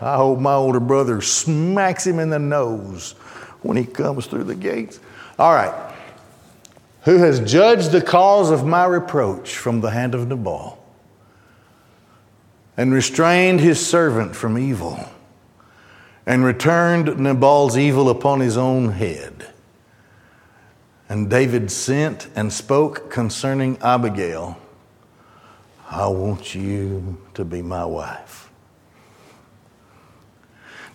I 0.02 0.16
hope 0.16 0.40
my 0.40 0.54
older 0.54 0.80
brother 0.80 1.22
smacks 1.22 2.06
him 2.06 2.18
in 2.18 2.32
the 2.32 2.40
nose 2.40 3.12
when 3.62 3.78
he 3.78 3.86
comes 3.86 4.26
through 4.26 4.46
the 4.46 4.56
gates. 4.56 5.00
All 5.38 5.54
right 5.54 5.88
who 7.08 7.20
has 7.20 7.40
judged 7.40 7.94
the 7.94 8.02
cause 8.02 8.52
of 8.52 8.66
my 8.66 8.84
reproach 8.84 9.56
from 9.56 9.80
the 9.80 9.92
hand 9.92 10.14
of 10.14 10.28
Nabal 10.28 10.78
and 12.76 12.94
restrained 12.94 13.62
his 13.62 13.80
servant 13.80 14.36
from 14.36 14.58
evil 14.58 15.00
and 16.26 16.44
returned 16.44 17.18
Nabal's 17.18 17.78
evil 17.78 18.10
upon 18.10 18.42
his 18.42 18.58
own 18.58 18.90
head. 18.90 19.48
And 21.08 21.30
David 21.30 21.72
sent 21.72 22.28
and 22.36 22.52
spoke 22.52 23.10
concerning 23.10 23.78
Abigail 23.78 24.60
I 25.90 26.08
want 26.08 26.56
you 26.56 27.22
to 27.36 27.46
be 27.46 27.62
my 27.62 27.86
wife. 27.86 28.52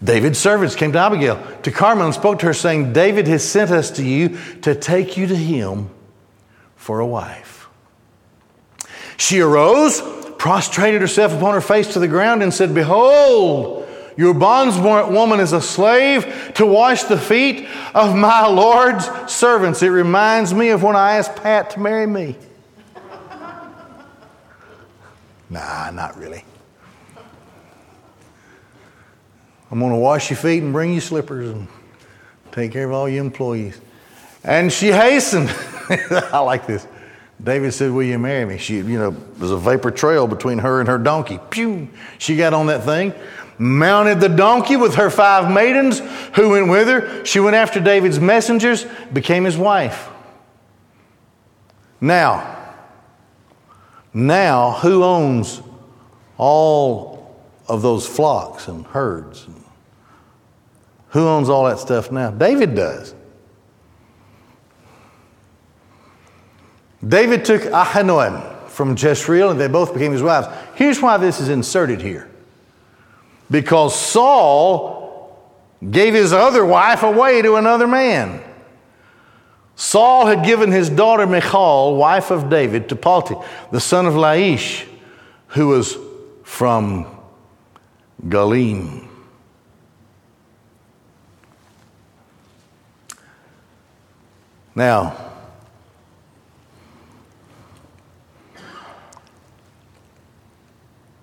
David's 0.04 0.38
servants 0.38 0.74
came 0.74 0.92
to 0.92 0.98
Abigail, 0.98 1.42
to 1.62 1.70
Carmel, 1.70 2.04
and 2.04 2.14
spoke 2.14 2.40
to 2.40 2.46
her, 2.46 2.52
saying, 2.52 2.92
David 2.92 3.26
has 3.28 3.42
sent 3.42 3.70
us 3.70 3.90
to 3.92 4.04
you 4.04 4.36
to 4.60 4.74
take 4.74 5.16
you 5.16 5.26
to 5.26 5.34
him 5.34 5.88
for 6.82 6.98
a 6.98 7.06
wife. 7.06 7.68
She 9.16 9.38
arose, 9.38 10.02
prostrated 10.36 11.00
herself 11.00 11.32
upon 11.32 11.54
her 11.54 11.60
face 11.60 11.92
to 11.92 12.00
the 12.00 12.08
ground, 12.08 12.42
and 12.42 12.52
said, 12.52 12.74
Behold, 12.74 13.88
your 14.16 14.34
bondswoman 14.34 15.38
is 15.38 15.52
a 15.52 15.60
slave 15.60 16.52
to 16.56 16.66
wash 16.66 17.04
the 17.04 17.16
feet 17.16 17.68
of 17.94 18.16
my 18.16 18.48
Lord's 18.48 19.08
servants. 19.32 19.80
It 19.80 19.90
reminds 19.90 20.52
me 20.52 20.70
of 20.70 20.82
when 20.82 20.96
I 20.96 21.18
asked 21.18 21.36
Pat 21.36 21.70
to 21.70 21.80
marry 21.80 22.08
me. 22.08 22.36
nah, 25.50 25.92
not 25.92 26.18
really. 26.18 26.44
I'm 29.70 29.78
going 29.78 29.92
to 29.92 29.98
wash 29.98 30.30
your 30.30 30.36
feet 30.36 30.64
and 30.64 30.72
bring 30.72 30.92
you 30.92 31.00
slippers 31.00 31.48
and 31.48 31.68
take 32.50 32.72
care 32.72 32.86
of 32.86 32.92
all 32.92 33.08
your 33.08 33.24
employees. 33.24 33.80
And 34.42 34.72
she 34.72 34.88
hastened. 34.88 35.54
I 36.32 36.38
like 36.40 36.66
this. 36.66 36.86
David 37.42 37.72
said, 37.72 37.90
Will 37.90 38.04
you 38.04 38.18
marry 38.18 38.44
me? 38.44 38.58
She, 38.58 38.76
you 38.76 38.98
know, 38.98 39.10
there's 39.36 39.50
a 39.50 39.56
vapor 39.56 39.90
trail 39.90 40.26
between 40.26 40.58
her 40.58 40.80
and 40.80 40.88
her 40.88 40.98
donkey. 40.98 41.38
Pew! 41.50 41.88
She 42.18 42.36
got 42.36 42.54
on 42.54 42.66
that 42.66 42.84
thing, 42.84 43.14
mounted 43.58 44.20
the 44.20 44.28
donkey 44.28 44.76
with 44.76 44.94
her 44.94 45.10
five 45.10 45.52
maidens 45.52 46.00
who 46.34 46.50
went 46.50 46.68
with 46.68 46.88
her. 46.88 47.24
She 47.24 47.40
went 47.40 47.56
after 47.56 47.80
David's 47.80 48.20
messengers, 48.20 48.86
became 49.12 49.44
his 49.44 49.56
wife. 49.56 50.08
Now, 52.00 52.74
now, 54.14 54.72
who 54.72 55.02
owns 55.02 55.62
all 56.36 57.40
of 57.68 57.82
those 57.82 58.06
flocks 58.06 58.68
and 58.68 58.84
herds? 58.86 59.46
Who 61.08 61.26
owns 61.26 61.48
all 61.48 61.64
that 61.64 61.78
stuff 61.78 62.10
now? 62.10 62.30
David 62.30 62.74
does. 62.74 63.14
David 67.06 67.44
took 67.44 67.62
Ahinoam 67.62 68.68
from 68.68 68.96
Jezreel 68.96 69.50
and 69.50 69.60
they 69.60 69.68
both 69.68 69.92
became 69.92 70.12
his 70.12 70.22
wives. 70.22 70.46
Here's 70.74 71.00
why 71.00 71.16
this 71.16 71.40
is 71.40 71.48
inserted 71.48 72.00
here 72.00 72.28
because 73.50 73.94
Saul 73.98 75.02
gave 75.90 76.14
his 76.14 76.32
other 76.32 76.64
wife 76.64 77.02
away 77.02 77.42
to 77.42 77.56
another 77.56 77.86
man. 77.86 78.42
Saul 79.74 80.26
had 80.26 80.44
given 80.44 80.70
his 80.70 80.88
daughter 80.88 81.26
Michal, 81.26 81.96
wife 81.96 82.30
of 82.30 82.48
David, 82.48 82.88
to 82.90 82.96
Palti, 82.96 83.34
the 83.72 83.80
son 83.80 84.06
of 84.06 84.14
Laish, 84.14 84.86
who 85.48 85.68
was 85.68 85.96
from 86.44 87.06
Galim. 88.28 89.08
Now, 94.74 95.31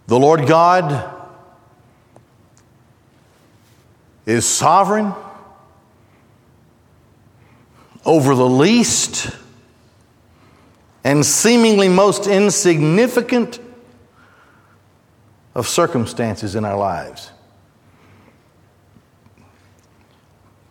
the 0.09 0.17
Lord 0.17 0.47
God 0.47 1.15
is 4.25 4.43
sovereign 4.43 5.13
over 8.03 8.33
the 8.33 8.49
least 8.49 9.29
and 11.03 11.23
seemingly 11.23 11.89
most 11.89 12.25
insignificant 12.25 13.59
of 15.53 15.67
circumstances 15.67 16.55
in 16.55 16.65
our 16.65 16.75
lives. 16.77 17.29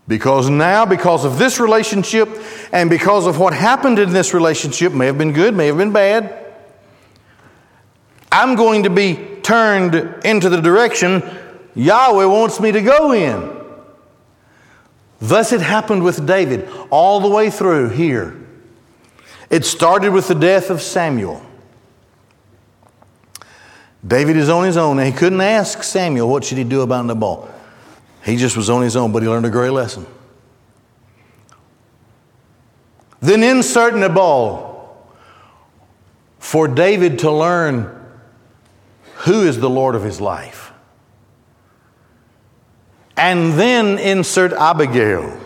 Because 0.09 0.51
now, 0.51 0.85
because 0.85 1.25
of 1.25 1.39
this 1.39 1.61
relationship 1.61 2.29
and 2.73 2.91
because 2.91 3.29
of 3.29 3.39
what 3.39 3.53
happened 3.53 4.01
in 4.01 4.11
this 4.11 4.35
relationship, 4.35 4.93
may 4.93 5.07
have 5.07 5.17
been 5.17 5.33
good, 5.33 5.55
may 5.55 5.69
have 5.69 5.77
been 5.77 5.93
bad, 5.93 6.47
I'm 8.33 8.57
going 8.57 8.83
to 8.83 8.91
be 8.91 9.28
turned 9.49 9.95
into 10.27 10.51
the 10.51 10.61
direction 10.61 11.23
Yahweh 11.75 12.27
wants 12.27 12.61
me 12.61 12.71
to 12.71 12.83
go 12.83 13.13
in. 13.13 13.51
Thus 15.23 15.53
it 15.53 15.63
happened 15.63 16.05
with 16.05 16.27
David 16.27 16.69
all 16.91 17.21
the 17.21 17.31
way 17.31 17.49
through 17.49 17.89
here. 17.89 18.37
It 19.49 19.65
started 19.65 20.13
with 20.13 20.29
the 20.29 20.35
death 20.35 20.69
of 20.69 20.83
Samuel. 20.83 21.43
David 24.07 24.37
is 24.37 24.51
on 24.51 24.67
his 24.67 24.77
own, 24.77 24.99
and 24.99 25.07
he 25.07 25.19
couldn't 25.19 25.41
ask 25.41 25.83
Samuel 25.83 26.29
what 26.29 26.45
should 26.45 26.59
he 26.59 26.65
do 26.65 26.83
about 26.83 27.07
Nabal. 27.07 27.51
He 28.25 28.37
just 28.37 28.55
was 28.55 28.69
on 28.69 28.83
his 28.83 28.97
own, 28.97 29.13
but 29.13 29.23
he 29.23 29.31
learned 29.31 29.47
a 29.47 29.51
great 29.51 29.71
lesson. 29.71 30.05
Then 33.21 33.43
insert 33.43 33.97
Nabal 33.97 35.09
for 36.39 36.69
David 36.69 37.21
to 37.21 37.31
learn 37.31 37.98
who 39.29 39.43
is 39.43 39.61
the 39.61 39.69
Lord 39.69 39.95
of 39.95 40.03
his 40.03 40.23
life. 40.23 40.73
And 43.15 43.53
then 43.53 43.99
insert 43.99 44.55
Abigail, 44.55 45.39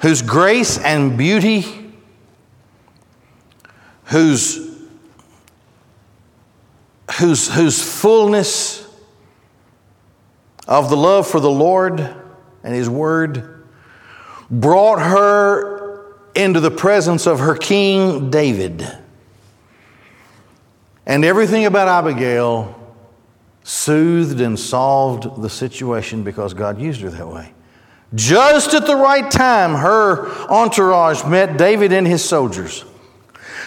whose 0.00 0.20
grace 0.20 0.76
and 0.76 1.16
beauty, 1.16 1.90
whose, 4.04 4.58
whose, 7.18 7.48
whose 7.48 7.82
fullness 7.82 8.86
of 10.68 10.90
the 10.90 10.98
love 10.98 11.26
for 11.26 11.40
the 11.40 11.50
Lord 11.50 11.98
and 12.62 12.74
His 12.74 12.90
Word 12.90 13.64
brought 14.50 15.00
her 15.00 16.14
into 16.34 16.60
the 16.60 16.70
presence 16.70 17.26
of 17.26 17.38
her 17.38 17.54
king 17.54 18.28
David. 18.28 19.05
And 21.06 21.24
everything 21.24 21.66
about 21.66 21.88
Abigail 21.88 22.74
soothed 23.62 24.40
and 24.40 24.58
solved 24.58 25.42
the 25.42 25.50
situation 25.50 26.22
because 26.22 26.54
God 26.54 26.80
used 26.80 27.00
her 27.00 27.10
that 27.10 27.28
way. 27.28 27.52
Just 28.14 28.74
at 28.74 28.86
the 28.86 28.96
right 28.96 29.28
time, 29.30 29.74
her 29.74 30.28
entourage 30.48 31.24
met 31.24 31.56
David 31.56 31.92
and 31.92 32.06
his 32.06 32.24
soldiers. 32.24 32.84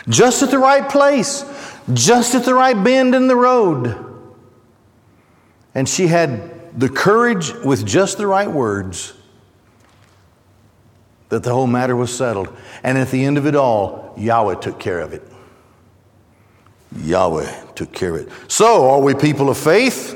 Just 0.07 0.41
at 0.41 0.51
the 0.51 0.57
right 0.57 0.87
place, 0.89 1.43
just 1.93 2.35
at 2.35 2.45
the 2.45 2.53
right 2.53 2.81
bend 2.81 3.15
in 3.15 3.27
the 3.27 3.35
road. 3.35 4.05
And 5.75 5.87
she 5.87 6.07
had 6.07 6.79
the 6.79 6.89
courage 6.89 7.53
with 7.53 7.85
just 7.85 8.17
the 8.17 8.27
right 8.27 8.49
words 8.49 9.13
that 11.29 11.43
the 11.43 11.53
whole 11.53 11.67
matter 11.67 11.95
was 11.95 12.15
settled. 12.15 12.55
And 12.83 12.97
at 12.97 13.11
the 13.11 13.23
end 13.23 13.37
of 13.37 13.45
it 13.45 13.55
all, 13.55 14.13
Yahweh 14.17 14.55
took 14.55 14.79
care 14.79 14.99
of 14.99 15.13
it. 15.13 15.28
Yahweh 16.97 17.71
took 17.75 17.91
care 17.91 18.15
of 18.15 18.27
it. 18.27 18.29
So, 18.47 18.89
are 18.89 19.01
we 19.01 19.13
people 19.13 19.49
of 19.49 19.57
faith? 19.57 20.15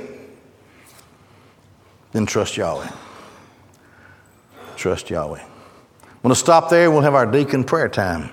Then 2.12 2.26
trust 2.26 2.58
Yahweh. 2.58 2.90
Trust 4.76 5.10
Yahweh. 5.10 5.42
I'm 5.42 6.22
going 6.22 6.34
to 6.34 6.40
stop 6.40 6.70
there. 6.70 6.90
We'll 6.90 7.02
have 7.02 7.16
our 7.16 7.26
deacon 7.26 7.64
prayer 7.64 7.90
time. 7.90 8.30